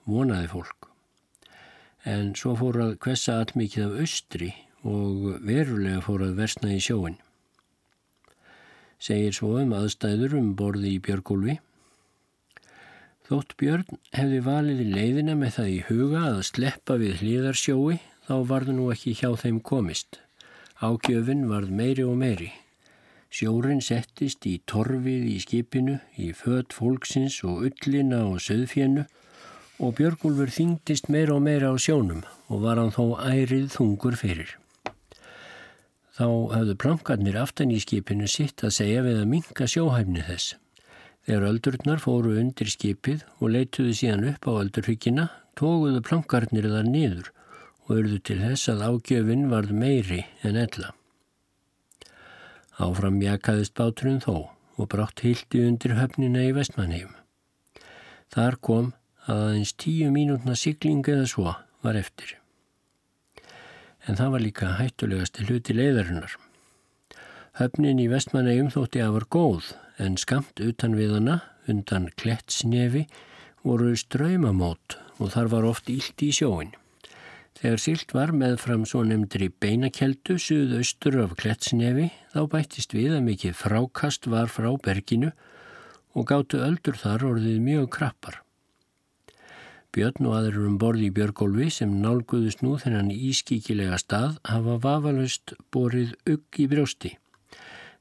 vonaði 0.08 0.48
fólk. 0.56 0.90
En 2.08 2.32
svo 2.32 2.56
fór 2.56 2.80
að 2.80 2.98
kvessa 3.04 3.38
allmikið 3.44 3.90
af 3.90 3.98
austri 4.04 4.54
og 4.88 5.42
verulega 5.44 6.00
fór 6.04 6.24
að 6.24 6.38
versna 6.40 6.72
í 6.72 6.80
sjóin 6.80 7.20
segir 9.00 9.34
svo 9.34 9.56
um 9.62 9.72
aðstæður 9.74 10.36
um 10.38 10.52
borði 10.56 10.94
í 10.96 11.02
Björgólfi. 11.04 11.56
Þótt 13.30 13.54
Björn 13.60 14.00
hefði 14.16 14.40
valið 14.44 14.80
leiðina 14.94 15.36
með 15.38 15.54
það 15.56 15.70
í 15.72 15.78
huga 15.88 16.24
að 16.32 16.40
sleppa 16.50 16.96
við 17.00 17.22
hlýðarsjói 17.22 18.00
þá 18.26 18.34
varðu 18.50 18.74
nú 18.76 18.88
ekki 18.94 19.14
hjá 19.16 19.30
þeim 19.40 19.60
komist. 19.64 20.20
Ágjöfin 20.80 21.46
varð 21.48 21.72
meiri 21.80 22.04
og 22.06 22.18
meiri. 22.20 22.50
Sjórin 23.30 23.78
settist 23.78 24.42
í 24.50 24.56
torfið 24.66 25.26
í 25.30 25.36
skipinu, 25.38 26.00
í 26.18 26.32
fött 26.34 26.74
fólksins 26.74 27.36
og 27.46 27.62
ullina 27.68 28.24
og 28.26 28.40
söðfjennu 28.42 29.04
og 29.80 29.94
Björgólfur 30.00 30.50
þingdist 30.50 31.06
meira 31.14 31.36
og 31.36 31.44
meira 31.46 31.70
á 31.70 31.76
sjónum 31.78 32.24
og 32.50 32.64
var 32.66 32.80
hann 32.82 32.90
þó 32.90 33.14
ærið 33.22 33.70
þungur 33.76 34.18
fyrir. 34.18 34.56
Þá 36.18 36.26
hafðu 36.56 36.76
plankarnir 36.82 37.38
aftan 37.40 37.70
í 37.70 37.78
skipinu 37.80 38.26
sitt 38.28 38.66
að 38.66 38.74
segja 38.80 39.06
við 39.06 39.22
að 39.22 39.30
minka 39.30 39.70
sjóhæfni 39.70 40.26
þess. 40.26 40.56
Þegar 41.24 41.50
öldurnar 41.54 42.02
fóru 42.02 42.34
undir 42.42 42.68
skipið 42.74 43.22
og 43.38 43.54
leituðu 43.54 43.94
síðan 43.96 44.26
upp 44.34 44.48
á 44.50 44.52
öldurhyggina, 44.58 45.30
tóguðu 45.54 46.02
plankarnir 46.04 46.66
þar 46.66 46.88
niður 46.90 47.30
og 47.86 48.00
urðu 48.00 48.18
til 48.26 48.42
þess 48.42 48.72
að 48.74 48.88
ágjöfin 48.90 49.52
varð 49.54 49.76
meiri 49.76 50.24
en 50.42 50.58
ella. 50.60 50.96
Áfram 52.80 53.20
jakaðist 53.22 53.76
báturinn 53.76 54.22
þó 54.24 54.50
og 54.80 54.90
brátt 54.92 55.24
hildi 55.26 55.66
undir 55.68 55.98
höfnina 55.98 56.46
í 56.48 56.52
vestmanheim. 56.56 57.12
Þar 58.32 58.60
kom 58.64 58.92
að 59.26 59.46
aðeins 59.46 59.74
tíu 59.76 60.12
mínútna 60.14 60.56
siglingu 60.56 61.18
eða 61.18 61.28
svo 61.28 61.56
var 61.84 61.98
eftir 62.00 62.40
en 64.08 64.16
það 64.18 64.32
var 64.34 64.44
líka 64.44 64.74
hættulegasti 64.78 65.46
hluti 65.46 65.76
leiðarinnar. 65.76 66.36
Höfnin 67.60 68.00
í 68.00 68.08
vestmannegjum 68.10 68.70
þótti 68.72 69.02
að 69.04 69.16
var 69.18 69.26
góð 69.36 69.72
en 70.00 70.16
skamt 70.20 70.62
utan 70.64 70.96
við 70.96 71.16
hana, 71.18 71.40
undan 71.68 72.08
klettsnefi, 72.20 73.06
voru 73.66 73.92
ströymamót 73.98 74.96
og 75.18 75.34
þar 75.34 75.50
var 75.52 75.68
oft 75.68 75.90
ílt 75.92 76.22
í 76.24 76.30
sjóin. 76.32 76.72
Þegar 77.60 77.80
sílt 77.82 78.12
var 78.16 78.30
með 78.32 78.54
fram 78.62 78.84
svo 78.88 79.02
nefndri 79.04 79.50
beinakeldu 79.52 80.38
suðaustur 80.40 81.18
af 81.26 81.34
klettsnefi 81.36 82.06
þá 82.32 82.38
bættist 82.54 82.94
við 82.96 83.18
að 83.18 83.26
mikið 83.26 83.58
frákast 83.58 84.28
var 84.32 84.48
frá 84.48 84.70
berginu 84.80 85.34
og 86.16 86.24
gáttu 86.30 86.62
öldur 86.64 86.96
þar 86.96 87.26
orðið 87.34 87.58
mjög 87.66 87.90
krappar. 87.98 88.38
Björn 89.92 90.30
og 90.30 90.38
aðrir 90.38 90.70
um 90.70 90.78
borði 90.80 91.10
í 91.10 91.14
Björgólfi 91.18 91.68
sem 91.74 91.92
nálguðust 92.00 92.64
nú 92.64 92.78
þennan 92.80 93.12
ískíkilega 93.12 93.98
stað 94.00 94.38
hafa 94.48 94.78
vafalaust 94.86 95.52
borið 95.74 96.16
ugg 96.30 96.62
í 96.64 96.68
brjósti. 96.70 97.12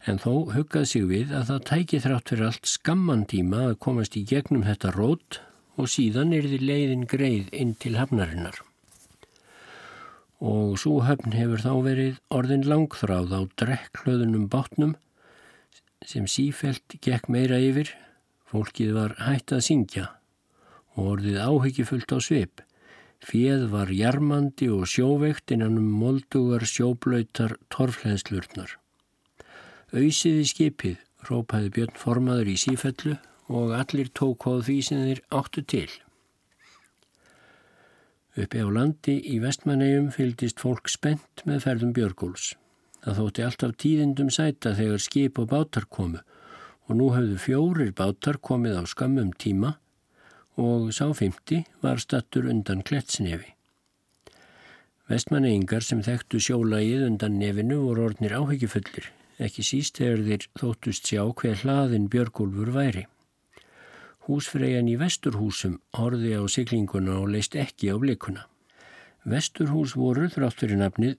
En 0.07 0.21
þó 0.23 0.53
huggað 0.53 0.87
sig 0.93 1.09
við 1.09 1.35
að 1.35 1.49
það 1.51 1.67
tæki 1.73 2.01
þrátt 2.05 2.31
fyrir 2.31 2.47
allt 2.47 2.71
skamman 2.77 3.27
tíma 3.27 3.65
að 3.73 3.79
komast 3.83 4.15
í 4.15 4.23
gegnum 4.23 4.63
þetta 4.69 4.95
rót 4.95 5.41
og 5.75 5.91
síðan 5.91 6.31
er 6.37 6.47
því 6.47 6.63
leiðin 6.63 7.07
greið 7.09 7.51
inn 7.51 7.75
til 7.75 7.97
hafnarinnar. 7.99 8.68
Og 10.39 10.77
svo 10.79 11.01
höfn 11.03 11.35
hefur 11.35 11.59
þá 11.59 11.73
verið 11.83 12.19
orðin 12.31 12.63
langþráð 12.63 13.33
á 13.35 13.41
drekklöðunum 13.59 14.47
bátnum 14.51 14.95
sem 16.07 16.27
sífelt 16.31 16.95
gekk 17.03 17.27
meira 17.27 17.59
yfir, 17.59 17.91
fólkið 18.47 18.95
var 18.95 19.17
hætt 19.19 19.51
að 19.51 19.65
syngja 19.67 20.05
og 20.95 21.13
orðið 21.15 21.39
áhyggjufullt 21.43 22.15
á 22.15 22.19
svip. 22.23 22.63
Fjöð 23.19 23.65
var 23.73 23.91
jarmandi 23.91 24.69
og 24.71 24.87
sjóveikt 24.87 25.51
innan 25.51 25.75
um 25.79 25.89
moldugar 25.99 26.63
sjóblöytar 26.63 27.57
torflænslurnar. 27.67 28.77
Auðsiði 29.91 30.45
skipið, 30.47 30.99
rópaði 31.27 31.73
Björn 31.75 31.97
formaður 31.99 32.53
í 32.53 32.59
sífellu 32.63 33.17
og 33.49 33.73
allir 33.75 34.11
tók 34.15 34.47
hóð 34.47 34.63
því 34.69 34.77
sem 34.87 35.03
þeir 35.03 35.21
áttu 35.35 35.65
til. 35.67 35.89
Uppi 38.37 38.61
á 38.61 38.67
landi 38.69 39.15
í 39.25 39.39
vestmannegjum 39.41 40.09
fyldist 40.13 40.61
fólk 40.61 40.89
spennt 40.91 41.41
með 41.49 41.63
ferðum 41.65 41.93
Björgóls. 41.97 42.53
Það 43.01 43.21
þótti 43.21 43.45
alltaf 43.45 43.75
tíðindum 43.81 44.29
sæta 44.33 44.75
þegar 44.77 45.01
skip 45.01 45.39
og 45.41 45.49
bátar 45.53 45.87
komu 45.89 46.21
og 46.89 46.97
nú 46.97 47.11
hafðu 47.13 47.37
fjórir 47.41 47.93
bátar 47.95 48.39
komið 48.41 48.81
á 48.81 48.83
skammum 48.89 49.31
tíma 49.37 49.75
og 50.59 50.89
sá 50.93 51.05
50 51.07 51.63
var 51.83 52.01
stattur 52.01 52.49
undan 52.49 52.83
klettsnefi. 52.85 53.53
Vestmanneingar 55.09 55.85
sem 55.85 56.01
þekktu 56.05 56.41
sjólaið 56.43 57.07
undan 57.07 57.39
nefinu 57.41 57.79
voru 57.81 58.09
orðnir 58.09 58.35
áhyggjufullir, 58.37 59.07
ekki 59.41 59.65
síst 59.65 59.97
þegar 59.97 60.25
þeir 60.27 60.49
þóttust 60.59 61.09
sjá 61.09 61.23
hver 61.25 61.63
hlaðin 61.63 62.09
Björgúlfur 62.13 62.73
væri. 62.75 63.07
Húsfreyjan 64.29 64.85
í 64.85 64.93
Vesturhúsum 65.01 65.79
horði 65.97 66.35
á 66.37 66.45
siglinguna 66.45 67.15
og 67.17 67.31
leist 67.33 67.55
ekki 67.57 67.87
á 67.89 67.97
blikuna. 67.97 68.43
Vesturhús 69.25 69.95
voru 69.97 70.27
þrátt 70.29 70.59
fyrir 70.61 70.77
nafnið 70.77 71.15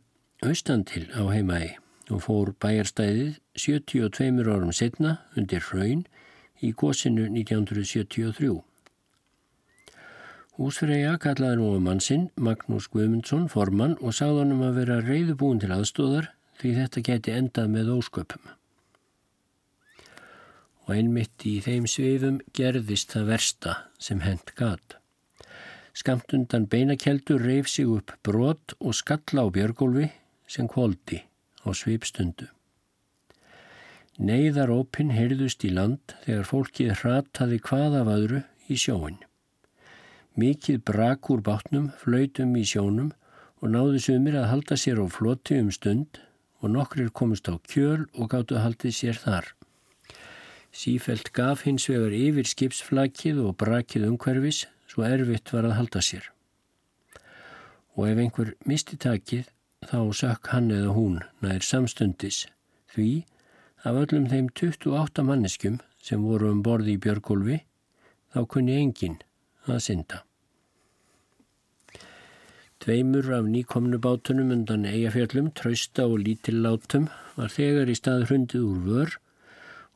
austandil 0.47 1.09
á 1.19 1.27
heimaði 1.27 1.73
og 2.15 2.23
fór 2.23 2.53
bæjarstæðið 2.63 3.33
72 3.59 4.47
árum 4.47 4.71
setna 4.71 5.17
undir 5.35 5.67
hraun 5.73 6.05
í 6.63 6.71
gósinu 6.71 7.27
1973. 7.27 8.53
Húsfreyja 10.61 11.17
kallaði 11.19 11.59
nú 11.59 11.73
um 11.81 11.91
mann 11.91 12.05
sinn, 12.05 12.29
Magnús 12.39 12.87
Guðmundsson, 12.95 13.51
formann 13.51 13.99
og 13.99 14.15
sagði 14.15 14.45
hann 14.45 14.55
um 14.55 14.65
að 14.69 14.81
vera 14.85 15.03
reyðubúin 15.03 15.59
til 15.59 15.75
aðstóðar 15.75 16.31
því 16.63 16.79
þetta 16.79 17.07
geti 17.11 17.39
endað 17.43 17.75
með 17.75 17.95
ósköpum. 17.99 18.60
Og 20.91 20.97
einmitt 20.99 21.45
í 21.47 21.61
þeim 21.63 21.85
sveifum 21.87 22.41
gerðist 22.51 23.13
það 23.15 23.29
versta 23.29 23.75
sem 24.03 24.25
hent 24.25 24.49
gat. 24.59 24.97
Skamt 25.95 26.35
undan 26.35 26.65
beinakeldur 26.67 27.45
reyf 27.47 27.69
sig 27.71 27.87
upp 27.87 28.17
brot 28.27 28.75
og 28.81 28.97
skalla 28.99 29.45
á 29.47 29.55
björgólfi 29.55 30.09
sem 30.51 30.67
kvóldi 30.67 31.21
á 31.63 31.71
sveipstundu. 31.71 32.49
Neiðarópin 34.19 35.15
heyrðust 35.15 35.63
í 35.63 35.71
land 35.71 36.17
þegar 36.25 36.51
fólkið 36.51 36.91
hrataði 37.05 37.61
hvað 37.71 37.97
af 38.01 38.13
öðru 38.17 38.43
í 38.67 38.81
sjóin. 38.83 39.23
Mikið 40.35 40.83
brak 40.91 41.31
úr 41.31 41.47
bátnum, 41.47 41.93
flautum 42.03 42.59
í 42.59 42.67
sjónum 42.67 43.15
og 43.63 43.71
náðu 43.77 44.03
sumir 44.03 44.43
að 44.43 44.51
halda 44.57 44.83
sér 44.83 44.99
á 44.99 45.07
floti 45.07 45.63
um 45.63 45.71
stund 45.71 46.19
og 46.59 46.75
nokkrir 46.75 47.15
komist 47.15 47.47
á 47.47 47.55
kjöl 47.63 48.11
og 48.19 48.35
gáttu 48.35 48.59
að 48.59 48.67
haldi 48.67 48.91
sér 48.91 49.23
þar. 49.23 49.55
Sífelt 50.71 51.33
gaf 51.35 51.65
hins 51.67 51.89
vegar 51.91 52.15
yfir 52.15 52.47
skipsflakið 52.47 53.41
og 53.43 53.57
brakið 53.59 54.07
umhverfis 54.07 54.65
svo 54.91 55.07
erfitt 55.07 55.51
var 55.55 55.67
að 55.67 55.77
halda 55.79 56.03
sér. 56.05 56.29
Og 57.99 58.07
ef 58.11 58.23
einhver 58.23 58.55
misti 58.67 58.99
takið 59.01 59.51
þá 59.91 59.99
sökk 60.15 60.53
hann 60.55 60.71
eða 60.75 60.95
hún 60.95 61.21
nær 61.43 61.67
samstundis 61.67 62.45
því 62.95 63.11
af 63.83 63.99
öllum 64.05 64.29
þeim 64.31 64.51
28 64.53 65.25
manneskjum 65.27 65.79
sem 66.03 66.23
voru 66.25 66.51
um 66.55 66.63
borði 66.63 66.97
í 66.97 67.03
Björgólfi 67.03 67.63
þá 68.35 68.41
kunni 68.53 68.77
enginn 68.79 69.19
að 69.67 69.81
synda. 69.87 70.21
Tveimur 72.81 73.27
af 73.37 73.45
nýkomnu 73.45 73.99
bátunum 74.01 74.53
undan 74.55 74.87
eigafjallum, 74.89 75.51
trausta 75.53 76.07
og 76.09 76.23
lítillátum 76.25 77.11
var 77.37 77.53
þegar 77.53 77.91
í 77.93 77.97
stað 77.99 78.29
hrundið 78.31 78.63
úr 78.65 78.79
vör 78.87 79.17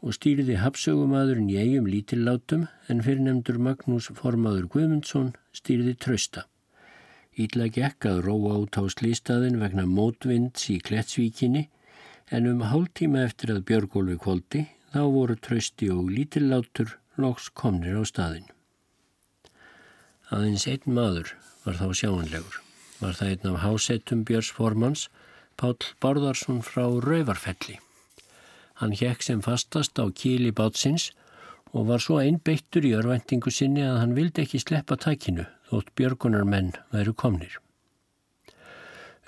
og 0.04 0.12
stýriði 0.12 0.58
hapsögumadurinn 0.60 1.48
í 1.48 1.56
eigum 1.62 1.86
lítillátum 1.88 2.66
en 2.92 3.00
fyrirnemdur 3.06 3.56
Magnús 3.66 4.10
Formaður 4.18 4.66
Guðmundsson 4.74 5.30
stýriði 5.56 5.94
trausta. 6.04 6.44
Ítla 7.40 7.70
gekk 7.72 8.06
að 8.10 8.20
róa 8.26 8.58
át 8.60 8.76
á 8.78 8.84
slýstaðin 8.92 9.56
vegna 9.62 9.86
mótvinds 9.88 10.68
í 10.70 10.76
Klettsvíkinni 10.84 11.64
en 12.30 12.50
um 12.50 12.60
hálftíma 12.68 13.24
eftir 13.24 13.54
að 13.54 13.64
Björgólfi 13.70 14.18
kvóldi 14.20 14.66
þá 14.92 15.00
voru 15.16 15.38
trausti 15.40 15.88
og 15.90 16.12
lítillátur 16.12 16.98
loks 17.16 17.48
komnir 17.56 17.96
á 17.96 18.04
staðin. 18.04 18.46
Aðeins 20.30 20.68
einn 20.68 20.94
maður 21.00 21.32
var 21.64 21.80
þá 21.80 21.88
sjáanlegur 21.96 22.60
var 23.00 23.16
það 23.18 23.32
einn 23.32 23.50
af 23.50 23.62
hásettum 23.64 24.22
Björns 24.28 24.52
Formans, 24.54 25.08
Pál 25.56 25.76
Bárðarsson 26.02 26.62
frá 26.66 26.86
Rauvarfelli. 26.86 27.80
Hann 28.80 28.94
hjekk 28.98 29.22
sem 29.22 29.42
fastast 29.42 29.98
á 30.02 30.04
kíli 30.10 30.50
bátsins 30.50 31.10
og 31.74 31.88
var 31.90 32.02
svo 32.02 32.20
einbeittur 32.22 32.86
í 32.86 32.94
örvæntingu 32.98 33.50
sinni 33.54 33.84
að 33.86 34.00
hann 34.02 34.16
vildi 34.18 34.42
ekki 34.44 34.62
sleppa 34.62 34.96
tækinu 34.98 35.46
þótt 35.70 35.92
Björgunar 35.98 36.46
menn 36.46 36.72
væru 36.94 37.14
komnir. 37.14 37.58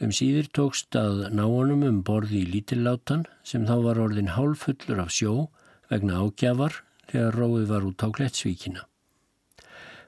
Um 0.03 0.13
síður 0.13 0.51
tókst 0.59 0.97
að 0.99 1.23
ná 1.33 1.45
honum 1.49 1.87
um 1.87 2.03
borði 2.05 2.43
í 2.43 2.51
lítillátan 2.53 3.25
sem 3.43 3.65
þá 3.67 3.77
var 3.87 4.01
orðin 4.03 4.35
hálfullur 4.35 5.01
af 5.07 5.15
sjó 5.15 5.49
vegna 5.91 6.21
ágjafar 6.21 6.83
þegar 7.11 7.39
róið 7.41 7.67
var 7.71 7.87
út 7.89 8.05
á 8.05 8.09
Klettsvíkina. 8.19 8.83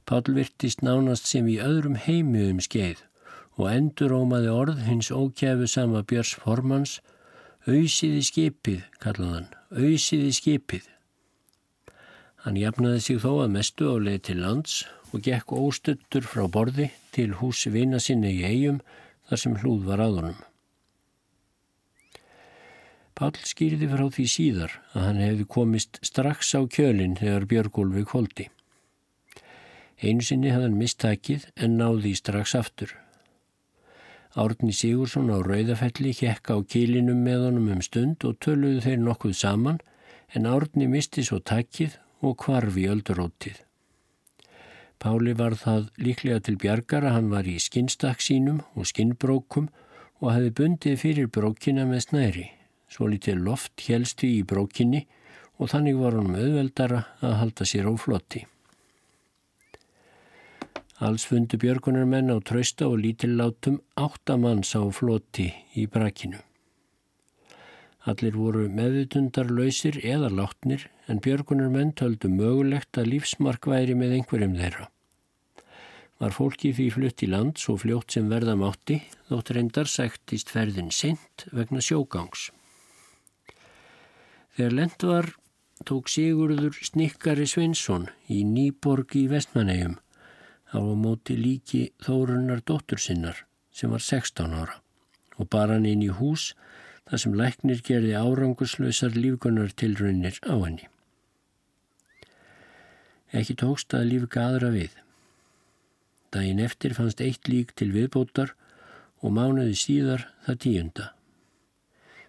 Pál 0.04 0.24
virtist 0.36 0.82
nánast 0.82 1.26
sem 1.28 1.48
í 1.48 1.58
öðrum 1.62 1.96
heimi 2.00 2.46
um 2.50 2.60
skeið 2.64 3.04
og 3.58 3.70
endurómaði 3.72 4.50
orð 4.52 4.84
hins 4.86 5.10
ókjæfu 5.10 5.66
sama 5.70 6.02
Björns 6.02 6.34
formans 6.42 6.98
auðsiði 7.68 8.22
skipið, 8.24 8.84
kallaðan, 9.02 9.48
auðsiði 9.76 10.30
skipið. 10.32 10.86
Hann 12.44 12.56
jafnaði 12.56 13.00
sig 13.04 13.18
þó 13.20 13.32
að 13.42 13.54
mestu 13.58 13.90
á 13.92 13.96
leið 14.00 14.20
til 14.28 14.36
lands 14.40 14.76
og 15.12 15.24
gekk 15.26 15.52
óstuttur 15.52 16.24
frá 16.24 16.46
borði 16.48 16.88
til 17.12 17.34
húsi 17.40 17.72
vina 17.74 18.00
sinni 18.00 18.30
í 18.38 18.44
eigum 18.46 18.78
þar 19.28 19.42
sem 19.42 19.56
hlúð 19.60 19.82
var 19.88 20.00
aðunum. 20.04 20.38
Pál 23.18 23.34
skýrði 23.50 23.88
frá 23.90 24.04
því 24.14 24.26
síðar 24.30 24.78
að 24.94 25.04
hann 25.04 25.20
hefði 25.24 25.48
komist 25.50 26.00
strax 26.06 26.54
á 26.54 26.62
kjölinn 26.64 27.18
þegar 27.18 27.48
Björgólfi 27.50 28.04
kvóldi. 28.08 28.46
Einu 29.98 30.24
sinni 30.24 30.54
hafði 30.54 30.70
hann 30.70 30.80
mistakið 30.80 31.48
en 31.58 31.76
náði 31.82 32.14
strax 32.16 32.54
aftur. 32.54 32.94
Árni 34.38 34.70
Sigursson 34.70 35.32
á 35.34 35.38
Rauðafelli 35.42 36.12
hjekka 36.14 36.54
á 36.54 36.58
kílinum 36.62 37.24
með 37.26 37.48
honum 37.48 37.70
um 37.74 37.80
stund 37.82 38.22
og 38.28 38.36
töluðu 38.44 38.84
þeir 38.84 39.00
nokkuð 39.02 39.32
saman 39.34 39.80
en 40.36 40.46
Árni 40.46 40.86
misti 40.90 41.24
svo 41.26 41.40
takkið 41.42 41.96
og 42.22 42.36
kvarfi 42.44 42.84
ölduróttið. 42.92 43.56
Páli 44.98 45.34
var 45.38 45.54
það 45.58 45.88
líklega 46.02 46.42
til 46.46 46.56
bjargar 46.58 47.06
að 47.06 47.16
hann 47.16 47.30
var 47.30 47.46
í 47.50 47.56
skinnstakk 47.62 48.22
sínum 48.22 48.60
og 48.74 48.88
skinnbrókum 48.90 49.68
og 50.18 50.32
hefði 50.34 50.54
bundið 50.60 51.00
fyrir 51.02 51.30
brókina 51.30 51.86
með 51.86 52.04
snæri. 52.08 52.46
Svo 52.90 53.06
litið 53.10 53.42
loft 53.46 53.86
helstu 53.86 54.26
í 54.26 54.42
brókinni 54.42 55.04
og 55.58 55.70
þannig 55.74 55.98
var 55.98 56.18
hann 56.18 56.34
auðveldara 56.34 57.04
að 57.22 57.36
halda 57.42 57.66
sér 57.66 57.90
á 57.90 57.94
flotti. 57.98 58.46
Alls 60.98 61.28
fundu 61.30 61.54
björgunarmenn 61.62 62.32
á 62.34 62.42
trausta 62.42 62.88
og 62.90 62.98
lítillátum 62.98 63.76
áttamanns 63.94 64.72
á 64.74 64.82
floti 64.90 65.52
í 65.78 65.84
brakinu. 65.86 66.40
Allir 68.10 68.34
voru 68.34 68.64
meðutundarlausir 68.66 70.00
eða 70.02 70.32
látnir 70.34 70.88
en 71.06 71.20
björgunarmenn 71.22 71.92
töldu 71.94 72.30
mögulegt 72.32 72.98
að 72.98 73.12
lífsmark 73.12 73.68
væri 73.70 73.94
með 73.94 74.16
einhverjum 74.16 74.56
þeirra. 74.58 74.88
Var 76.18 76.34
fólki 76.34 76.72
því 76.74 76.88
flutt 76.96 77.22
í 77.22 77.30
land 77.30 77.62
svo 77.62 77.76
fljótt 77.78 78.16
sem 78.16 78.26
verða 78.26 78.58
mátti 78.58 78.98
þótt 79.30 79.54
reyndar 79.54 79.86
sæktist 79.86 80.50
ferðin 80.50 80.90
sent 80.90 81.46
vegna 81.54 81.78
sjógangs. 81.78 82.48
Þegar 84.58 84.76
lend 84.80 85.06
var 85.06 85.30
tók 85.86 86.10
Sigurður 86.10 86.74
Snikkari 86.74 87.46
Sveinsson 87.46 88.10
í 88.26 88.42
Nýborg 88.42 89.14
í 89.14 89.28
Vestmannegjum 89.30 90.00
á 90.74 90.78
móti 90.78 91.36
líki 91.38 91.88
Þórunnar 92.04 92.60
dóttur 92.64 93.00
sinnar 93.00 93.44
sem 93.72 93.90
var 93.90 94.02
16 94.04 94.52
ára 94.52 94.80
og 95.38 95.48
bar 95.52 95.72
hann 95.72 95.86
inn 95.86 96.02
í 96.04 96.10
hús 96.12 96.52
þar 97.08 97.22
sem 97.22 97.36
læknir 97.40 97.82
gerði 97.84 98.14
árangurslausar 98.18 99.16
lífgunar 99.16 99.72
tilraunir 99.72 100.40
á 100.44 100.54
henni. 100.60 100.88
Ekki 103.32 103.54
tókst 103.60 103.94
að 103.96 104.08
lífka 104.12 104.44
aðra 104.44 104.72
við. 104.74 104.92
Dægin 106.32 106.64
eftir 106.64 106.94
fannst 106.96 107.20
eitt 107.24 107.48
lík 107.48 107.72
til 107.76 107.90
viðbótar 107.94 108.54
og 109.24 109.32
mánuði 109.36 109.76
síðar 109.76 110.26
það 110.46 110.60
tíunda. 110.64 111.06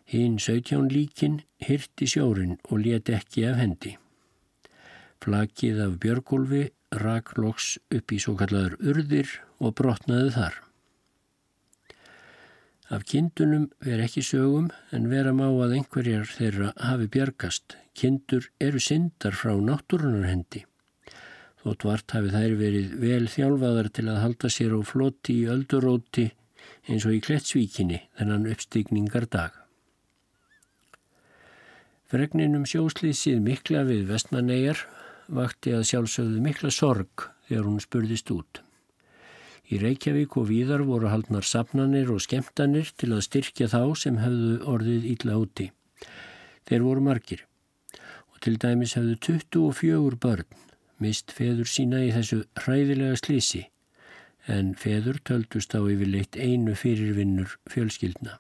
Hinn 0.10 0.40
17 0.40 0.88
líkin 0.90 1.42
hirti 1.62 2.08
sjórin 2.10 2.58
og 2.70 2.86
let 2.86 3.12
ekki 3.14 3.46
af 3.50 3.60
hendi. 3.60 3.98
Flakið 5.20 5.82
af 5.86 5.98
björgólfi 6.02 6.70
rak 6.92 7.36
loks 7.38 7.78
upp 7.94 8.12
í 8.12 8.20
svo 8.22 8.36
kallar 8.40 8.76
urðir 8.80 9.30
og 9.60 9.76
brotnaði 9.78 10.34
þar. 10.36 10.58
Af 12.90 13.04
kindunum 13.06 13.68
ver 13.86 14.02
ekki 14.02 14.24
sögum 14.26 14.72
en 14.96 15.06
vera 15.12 15.30
má 15.36 15.46
að 15.46 15.76
einhverjar 15.78 16.26
þeirra 16.34 16.72
hafi 16.82 17.06
bjargast. 17.14 17.78
Kindur 17.94 18.48
eru 18.58 18.82
syndar 18.82 19.38
frá 19.38 19.54
náttúrunarhendi. 19.54 20.64
Þótt 21.62 21.86
vart 21.86 22.16
hafi 22.16 22.34
þær 22.34 22.56
verið 22.58 22.96
vel 23.04 23.26
þjálfaðar 23.30 23.92
til 23.94 24.08
að 24.10 24.22
halda 24.24 24.50
sér 24.50 24.74
á 24.74 24.82
floti 24.82 25.36
í 25.44 25.48
ölduróti 25.54 26.30
eins 26.90 27.06
og 27.06 27.14
í 27.14 27.22
Klettsvíkinni 27.22 28.02
þennan 28.18 28.48
uppstigningar 28.50 29.28
dag. 29.30 29.54
Fregninum 32.10 32.66
sjóslýsið 32.66 33.44
mikla 33.46 33.84
við 33.86 34.08
vestmannegar 34.10 34.88
vakti 35.36 35.74
að 35.78 35.86
sjálfsögðu 35.90 36.42
mikla 36.44 36.72
sorg 36.74 37.30
þegar 37.48 37.68
hún 37.70 37.84
spurðist 37.84 38.32
út. 38.34 38.62
Í 39.70 39.78
Reykjavík 39.82 40.36
og 40.42 40.48
Víðar 40.50 40.82
voru 40.88 41.12
haldnar 41.12 41.46
sapnanir 41.46 42.10
og 42.10 42.24
skemtanir 42.26 42.90
til 42.98 43.12
að 43.14 43.26
styrkja 43.28 43.70
þá 43.70 43.82
sem 44.02 44.18
hefðu 44.18 44.56
orðið 44.72 45.06
ítla 45.12 45.38
úti. 45.38 45.70
Þeir 46.66 46.86
voru 46.88 47.06
margir 47.06 47.46
og 48.34 48.42
til 48.42 48.58
dæmis 48.62 48.96
hefðu 48.98 49.16
24 49.52 50.20
börn 50.26 50.60
mist 51.00 51.32
feður 51.36 51.70
sína 51.70 52.02
í 52.08 52.12
þessu 52.16 52.44
hræðilega 52.64 53.22
slísi 53.22 53.68
en 54.50 54.74
feður 54.74 55.22
töldust 55.30 55.76
á 55.78 55.82
yfirleitt 55.86 56.38
einu 56.40 56.74
fyrirvinnur 56.74 57.60
fjölskyldna. 57.70 58.40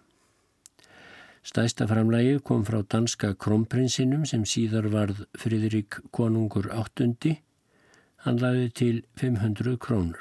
Stæsta 1.43 1.85
framlægið 1.87 2.41
kom 2.43 2.65
frá 2.67 2.81
danska 2.83 3.33
krómprinsinum 3.33 4.25
sem 4.27 4.43
síðar 4.43 4.89
varð 4.91 5.21
Fridrik 5.39 6.01
konungur 6.11 6.67
áttundi. 6.75 7.37
Hann 8.25 8.41
lagði 8.43 8.69
til 8.81 8.97
500 9.15 9.77
krónur. 9.79 10.19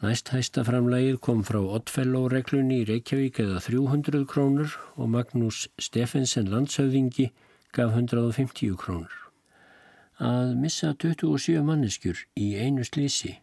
Næst 0.00 0.30
hæsta 0.32 0.64
framlægið 0.64 1.18
kom 1.20 1.42
frá 1.44 1.60
Oddfellow-reglunni 1.60 2.78
í 2.80 2.86
Reykjavík 2.88 3.42
eða 3.44 3.60
300 3.66 4.24
krónur 4.24 4.78
og 4.96 5.10
Magnús 5.12 5.66
Steffensen 5.76 6.48
landshauðingi 6.48 7.26
gaf 7.76 7.92
150 7.92 8.78
krónur. 8.80 9.12
Að 10.20 10.54
missa 10.62 10.94
27 10.96 11.60
manneskjur 11.64 12.24
í 12.36 12.54
einu 12.56 12.86
slísi 12.88 13.34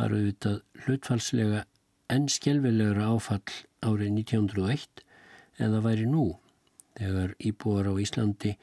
var 0.00 0.14
auðvitað 0.16 0.62
hlutfalslega 0.86 1.66
enn 2.08 2.26
skjelvilegra 2.32 3.10
áfall 3.12 3.44
árið 3.84 4.16
1901 4.24 5.04
en 5.58 5.74
það 5.74 5.86
væri 5.86 6.08
nú 6.10 6.26
þegar 6.98 7.34
íbúar 7.50 7.90
á 7.90 7.94
Íslandi 8.02 8.56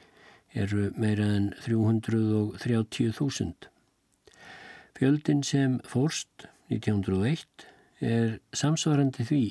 eru 0.56 0.90
meira 0.96 1.28
en 1.36 1.50
330.000. 1.64 3.68
Fjöldin 4.96 5.42
sem 5.44 5.80
fórst 5.84 6.46
1901 6.72 7.66
er 8.00 8.38
samsvarandi 8.56 9.26
því 9.28 9.42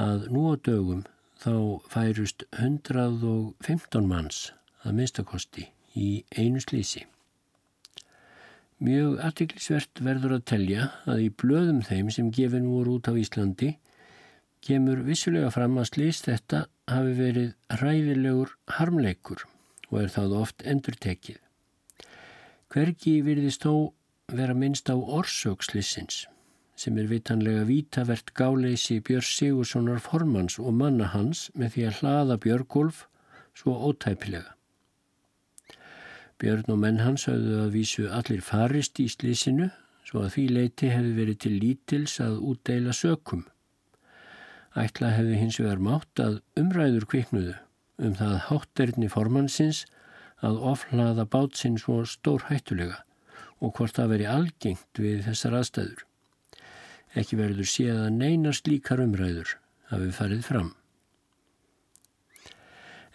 að 0.00 0.28
nú 0.32 0.52
á 0.52 0.54
dögum 0.60 1.06
þá 1.40 1.80
færust 1.88 2.44
115 2.52 4.08
manns 4.08 4.50
að 4.84 4.98
minnstakosti 4.98 5.70
í 5.96 6.24
einu 6.36 6.60
slísi. 6.60 7.06
Mjög 8.80 9.18
aðtiklisvert 9.24 10.00
verður 10.00 10.38
að 10.38 10.46
telja 10.52 10.86
að 11.08 11.24
í 11.26 11.30
blöðum 11.42 11.80
þeim 11.84 12.12
sem 12.12 12.30
gefin 12.32 12.68
voru 12.72 12.96
út 12.96 13.08
á 13.08 13.12
Íslandi 13.12 13.74
kemur 14.64 15.04
vissulega 15.06 15.50
fram 15.54 15.78
að 15.80 15.90
slís 15.92 16.20
þetta 16.26 16.64
hafi 16.90 17.14
verið 17.18 17.78
ræðilegur 17.80 18.52
harmleikur 18.78 19.46
og 19.90 20.02
er 20.02 20.12
það 20.14 20.36
oft 20.40 20.66
endur 20.68 20.98
tekið. 21.00 21.38
Hvergi 22.70 23.16
virðist 23.26 23.64
þó 23.66 23.92
vera 24.30 24.54
minnst 24.54 24.90
á 24.92 24.96
orsökslissins 24.96 26.26
sem 26.80 26.96
er 26.96 27.10
vitanlega 27.10 27.66
vítavert 27.68 28.30
gáleysi 28.36 29.00
Björn 29.04 29.26
Sigurssonar 29.26 30.00
formans 30.00 30.56
og 30.62 30.72
manna 30.78 31.10
hans 31.12 31.48
með 31.52 31.74
því 31.74 31.86
að 31.88 31.98
hlaða 32.00 32.36
Björgulf 32.44 33.02
svo 33.58 33.74
ótæpilega. 33.90 34.54
Björn 36.40 36.72
og 36.72 36.78
menn 36.80 37.02
hans 37.04 37.26
hafðu 37.28 37.58
að 37.66 37.74
vísu 37.74 38.06
allir 38.08 38.40
farist 38.40 39.00
í 39.02 39.10
slísinu 39.12 39.68
svo 40.08 40.24
að 40.24 40.32
því 40.36 40.44
leiti 40.56 40.88
hefði 40.94 41.12
verið 41.18 41.40
til 41.44 41.52
lítils 41.60 42.16
að 42.24 42.38
útdeila 42.52 42.94
sökum. 42.96 43.44
Ætla 44.78 45.10
hefði 45.16 45.38
hins 45.40 45.58
vegar 45.58 45.82
mátt 45.82 46.22
að 46.22 46.40
umræður 46.60 47.06
kviknuðu 47.10 47.56
um 48.00 48.14
það 48.16 48.36
hátterni 48.48 49.08
formansins 49.10 49.84
að 50.46 50.60
oflaða 50.72 51.26
bátsinn 51.28 51.78
svo 51.80 52.04
stór 52.08 52.46
hættulega 52.48 53.02
og 53.60 53.74
hvort 53.76 53.96
það 53.98 54.14
veri 54.14 54.28
algengt 54.30 55.02
við 55.02 55.24
þessar 55.26 55.58
aðstæður. 55.58 56.06
Ekki 57.18 57.40
verður 57.40 57.68
séð 57.68 58.04
að 58.06 58.16
neina 58.16 58.54
slíkar 58.56 59.02
umræður 59.02 59.56
hafi 59.90 60.10
farið 60.16 60.46
fram. 60.46 60.72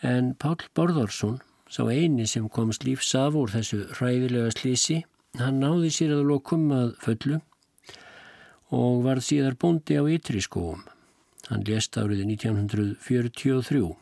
En 0.04 0.34
Pál 0.38 0.60
Borðarsson 0.76 1.40
Sá 1.66 1.82
eini 1.90 2.28
sem 2.30 2.46
komst 2.48 2.84
lífs 2.86 3.10
af 3.18 3.34
úr 3.36 3.50
þessu 3.50 3.80
ræðilega 3.98 4.52
slísi, 4.54 5.00
hann 5.42 5.58
náði 5.64 5.90
sér 5.92 6.12
að 6.20 6.28
lokum 6.30 6.68
að 6.72 6.92
föllu 7.02 7.40
og 8.76 9.02
varð 9.06 9.26
síðar 9.26 9.58
bóndi 9.58 9.98
á 9.98 10.04
ytri 10.06 10.44
skóum. 10.46 10.84
Hann 11.50 11.64
lést 11.68 11.98
árið 11.98 12.24
1943. 12.26 13.94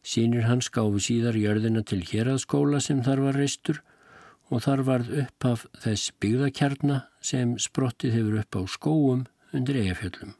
Sýnir 0.00 0.46
hans 0.48 0.70
gáfi 0.72 1.02
síðar 1.04 1.36
jörðina 1.36 1.82
til 1.84 2.00
héraðskóla 2.08 2.80
sem 2.80 3.02
þar 3.04 3.26
var 3.26 3.36
reistur 3.36 3.82
og 4.48 4.64
þar 4.64 4.84
varð 4.88 5.10
upp 5.24 5.46
af 5.50 5.66
þess 5.82 6.14
byggðakjarna 6.22 7.02
sem 7.20 7.52
sprottið 7.60 8.16
hefur 8.16 8.38
upp 8.40 8.56
á 8.56 8.62
skóum 8.64 9.26
undir 9.52 9.82
eigafjöllum. 9.82 10.32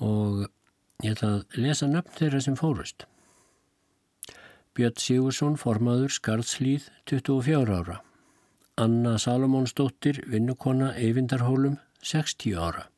Og 0.00 0.48
ég 1.04 1.12
ætla 1.12 1.34
að 1.36 1.60
lesa 1.60 1.90
nöfn 1.90 2.16
þeirra 2.16 2.42
sem 2.46 2.56
fórust. 2.56 3.06
Björn 4.76 4.98
Sigursson, 5.00 5.54
formaður, 5.60 6.12
Skarðslíð, 6.16 6.90
24 7.08 7.76
ára. 7.76 8.00
Anna 8.76 9.16
Salomónsdóttir, 9.16 10.24
vinnukonna, 10.28 10.90
Eyvindarhólum, 11.00 11.78
60 12.04 12.56
ára. 12.60 12.88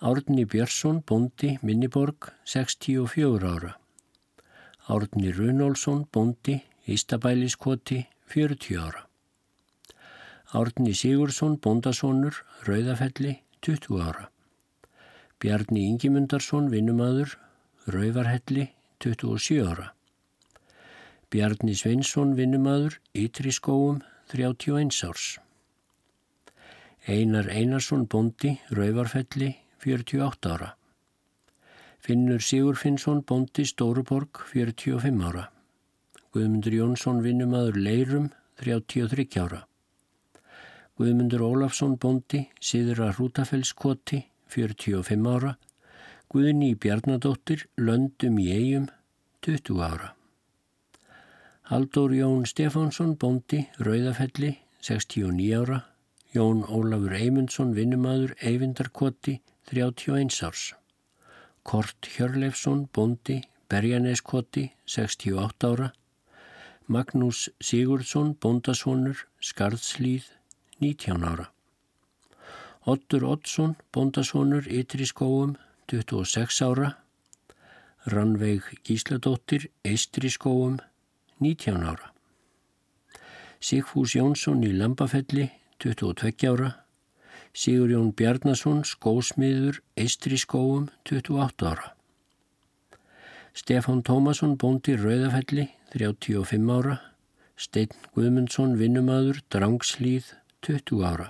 Árni 0.00 0.44
Björnsson, 0.44 1.02
bondi, 1.06 1.58
Minniborg, 1.62 2.32
64 2.44 3.44
ára. 3.44 3.80
Árni 4.86 5.30
Runólfsson, 5.30 6.06
bondi, 6.10 6.62
Ístabæliskoti, 6.84 8.08
40 8.26 8.80
ára. 8.80 9.08
Árni 10.52 10.92
Sigursson, 10.92 11.58
bondasónur, 11.60 12.34
Rauðafelli, 12.62 13.42
20 13.60 14.00
ára. 14.02 14.30
Bjarni 15.38 15.80
Ingimundarsson, 15.88 16.68
vinnumadur, 16.68 17.38
Rauvarhelli, 17.86 18.74
27 18.98 19.66
ára. 19.66 19.94
Bjarni 21.30 21.74
Sveinsson 21.74 22.34
vinnumadur, 22.34 23.00
Ytri 23.12 23.50
skóum, 23.52 24.02
31 24.32 25.04
árs. 25.08 25.40
Einar 27.06 27.50
Einarsson 27.50 28.06
bondi, 28.06 28.60
Rauvarfelli, 28.70 29.63
48 29.84 30.50
ára. 30.54 30.70
Finnur 32.00 32.40
Sigurfinnsson 32.40 33.22
bondi, 33.24 33.64
Stóruborg, 33.64 34.40
45 34.52 35.22
ára. 35.28 35.50
Guðmundur 36.32 36.72
Jónsson 36.72 37.20
vinnumadur, 37.22 37.76
Leirum, 37.76 38.30
33 38.60 39.38
ára. 39.44 39.60
Guðmundur 40.96 41.44
Ólafsson 41.44 41.98
bondi, 42.00 42.48
Siðra 42.60 43.12
Hrútafellskoti, 43.12 44.24
45 44.48 45.30
ára. 45.36 45.54
Guðni 46.32 46.74
Bjarnadóttir, 46.74 47.68
Löndum 47.76 48.40
í 48.42 48.50
eigum, 48.50 48.90
20 49.46 49.82
ára. 49.84 50.14
Haldur 51.70 52.12
Jón 52.12 52.44
Stefánsson, 52.44 53.14
bóndi, 53.16 53.62
Rauðafelli, 53.78 54.58
69 54.80 55.52
ára. 55.60 55.78
Jón 56.34 56.64
Ólafur 56.68 57.14
Eymundsson, 57.16 57.72
vinnumadur, 57.72 58.34
Eyvindarkoti, 58.42 59.38
31 59.64 60.42
árs. 60.42 60.76
Kort 61.62 62.06
Hjörleifsson, 62.06 62.88
bóndi, 62.92 63.48
Berjaneskoti, 63.66 64.72
68 64.84 65.64
ára. 65.64 65.92
Magnús 66.86 67.48
Sigurdsson, 67.58 68.36
bóndasónur, 68.38 69.28
Skarðslíð, 69.40 70.24
19 70.78 71.24
ára. 71.24 71.52
Ottur 72.84 73.24
Ottsson, 73.24 73.76
bóndasónur, 73.90 74.66
Ytri 74.68 75.04
skóum, 75.04 75.56
26 75.86 76.60
ára. 76.60 77.04
Rannveig 78.04 78.80
Gísladóttir, 78.82 79.70
Eistri 79.80 80.28
skóum, 80.28 80.76
19 81.40 81.82
ára. 81.82 82.12
Sigfús 83.58 84.12
Jónsson 84.12 84.62
í 84.62 84.76
Lambafelli, 84.76 85.48
22 85.78 86.52
ára. 86.52 86.83
Sigur 87.54 87.92
Jón 87.92 88.10
Bjarnason, 88.18 88.80
skósmiður, 88.82 89.78
Eistri 89.94 90.34
skóum, 90.42 90.88
28 91.06 91.68
ára. 91.70 91.92
Stefán 93.54 94.02
Tómasson, 94.02 94.56
bóndi 94.58 94.96
Rauðafelli, 94.98 95.68
35 95.94 96.72
ára. 96.74 96.96
Steinn 97.54 97.94
Guðmundsson, 98.16 98.74
vinnumadur, 98.74 99.38
Drangslíð, 99.54 100.32
20 100.66 101.04
ára. 101.06 101.28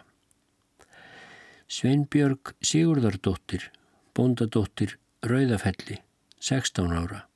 Sveinbjörg 1.69 2.55
Sigurðardóttir, 2.65 3.69
bóndadóttir 4.17 4.97
Rauðafelli, 5.21 6.01
16 6.41 6.97
ára. 7.03 7.27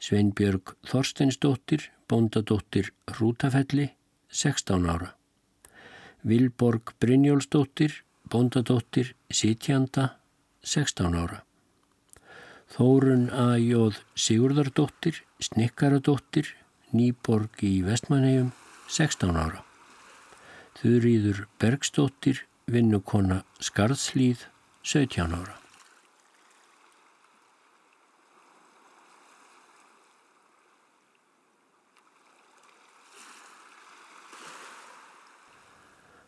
Sveinbjörg 0.00 0.72
Þorsteinsdóttir, 0.88 1.90
bóndadóttir 2.08 2.94
Rútafelli, 3.20 3.90
16 4.32 4.88
ára. 4.88 5.12
Vilborg 6.24 6.96
Brynjólfsdóttir, 6.98 8.05
bóndadóttir 8.30 9.14
Sitjanda, 9.30 10.18
16 10.62 11.14
ára. 11.14 11.42
Þórun 12.74 13.28
A. 13.30 13.54
Jóð 13.62 14.00
Sigurðardóttir, 14.18 15.22
Snikkaradóttir, 15.38 16.50
Nýborg 16.96 17.62
í 17.62 17.82
Vestmanhegjum, 17.86 18.50
16 18.88 19.36
ára. 19.38 19.62
Þurriður 20.80 21.46
Bergsdóttir, 21.62 22.42
vinnukonna 22.66 23.44
Skarðslíð, 23.62 24.48
17 24.82 25.38
ára. 25.38 25.65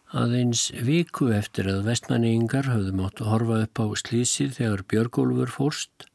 Aðeins 0.08 0.70
viku 0.72 1.26
eftir 1.36 1.66
að 1.68 1.82
vestmanningar 1.84 2.64
höfðu 2.64 2.94
mátt 2.96 3.20
horfa 3.20 3.58
upp 3.66 3.80
á 3.84 3.86
slísið 4.00 4.54
þegar 4.56 4.82
Björgólfur 4.88 5.52
fórst, 5.52 6.06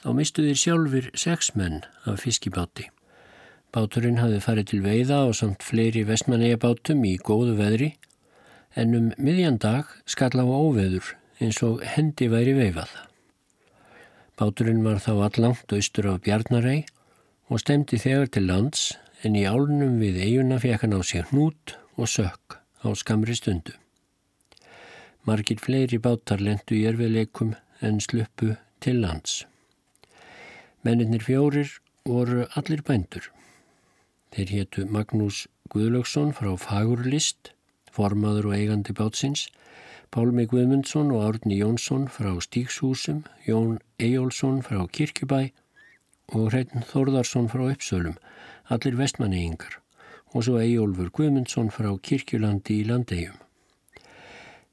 þá 0.00 0.08
mistu 0.16 0.44
þeir 0.46 0.60
sjálfur 0.62 1.10
sex 1.12 1.52
menn 1.52 1.82
af 2.08 2.24
fiskibáti. 2.24 2.88
Báturinn 3.76 4.22
hafði 4.22 4.40
farið 4.40 4.68
til 4.72 4.80
veiða 4.86 5.20
og 5.28 5.36
samt 5.36 5.68
fleiri 5.68 6.06
vestmanningabátum 6.08 7.04
í 7.04 7.18
góðu 7.20 7.60
veðri, 7.60 7.92
en 8.72 8.96
um 8.96 9.12
miðjan 9.20 9.60
dag 9.60 9.92
skall 10.08 10.40
á 10.40 10.46
óveður 10.48 11.12
eins 11.36 11.60
og 11.60 11.84
hendi 11.84 12.32
væri 12.32 12.56
veifað. 12.56 12.88
Báturinn 14.40 14.80
var 14.80 14.96
þá 15.04 15.12
allangt 15.28 15.76
austur 15.76 16.14
af 16.14 16.22
Bjarnarei 16.24 16.86
og 17.52 17.60
stemdi 17.60 18.00
þegar 18.00 18.32
til 18.32 18.48
lands, 18.48 18.94
en 19.20 19.36
í 19.36 19.44
álunum 19.44 20.00
við 20.00 20.22
eiguna 20.24 20.56
fekk 20.56 20.86
hann 20.86 20.96
á 20.96 21.00
sig 21.04 21.28
hnút 21.28 21.76
og 22.00 22.08
sökk 22.08 22.62
á 22.84 22.88
skamri 22.94 23.36
stundu. 23.36 23.74
Margir 25.26 25.58
fleiri 25.58 25.98
bátar 25.98 26.42
lendu 26.42 26.76
í 26.76 26.84
erfiðleikum 26.86 27.54
en 27.82 28.00
sluppu 28.00 28.54
til 28.80 29.00
lands. 29.02 29.44
Menninir 30.86 31.24
fjórir 31.26 31.72
voru 32.06 32.46
allir 32.58 32.82
bændur. 32.86 33.30
Þeir 34.34 34.52
héttu 34.54 34.86
Magnús 34.86 35.46
Guðlöksson 35.72 36.30
frá 36.36 36.52
Fagurlist, 36.60 37.50
formaður 37.90 38.50
og 38.50 38.58
eigandi 38.58 38.94
bátsins, 38.94 39.48
Pálmi 40.14 40.46
Guðmundsson 40.46 41.10
og 41.10 41.24
Árni 41.26 41.58
Jónsson 41.58 42.06
frá 42.12 42.30
Stíkshúsum, 42.40 43.24
Jón 43.48 43.80
Ejjólfsson 43.98 44.62
frá 44.62 44.84
Kirkjubæ 44.86 45.48
og 46.30 46.52
Hreitn 46.52 46.86
Þórðarsson 46.86 47.50
frá 47.50 47.66
Uppsölum, 47.72 48.14
allir 48.70 48.94
vestmanniðingar 49.00 49.80
og 50.36 50.44
svo 50.44 50.58
Eyjólfur 50.60 51.08
Guðmundsson 51.16 51.70
frá 51.72 51.88
Kirkjulandi 51.96 52.82
í 52.82 52.86
Landegjum. 52.90 53.38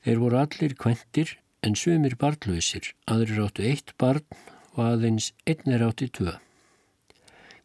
Þeir 0.03 0.19
voru 0.19 0.39
allir 0.41 0.73
kventir 0.75 1.37
en 1.63 1.77
sumir 1.79 2.17
barnlausir, 2.19 2.89
aðrir 3.07 3.45
áttu 3.45 3.63
eitt 3.63 3.93
barn 3.95 4.25
og 4.73 4.81
aðeins 4.83 5.31
einn 5.47 5.71
er 5.71 5.85
átti 5.87 6.09
tvö. 6.11 6.35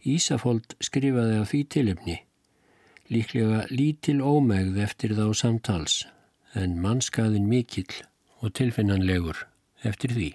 Ísafold 0.07 0.77
skrifaði 0.79 1.41
af 1.43 1.51
því 1.51 1.63
tilefni, 1.75 2.19
líklega 3.11 3.65
lítil 3.73 4.21
ómegð 4.23 4.79
eftir 4.85 5.17
þá 5.19 5.27
samtals, 5.35 6.05
en 6.55 6.79
mannskaðin 6.79 7.51
mikill 7.51 8.05
og 8.39 8.55
tilfinnanlegur 8.55 9.43
eftir 9.83 10.15
því. 10.15 10.31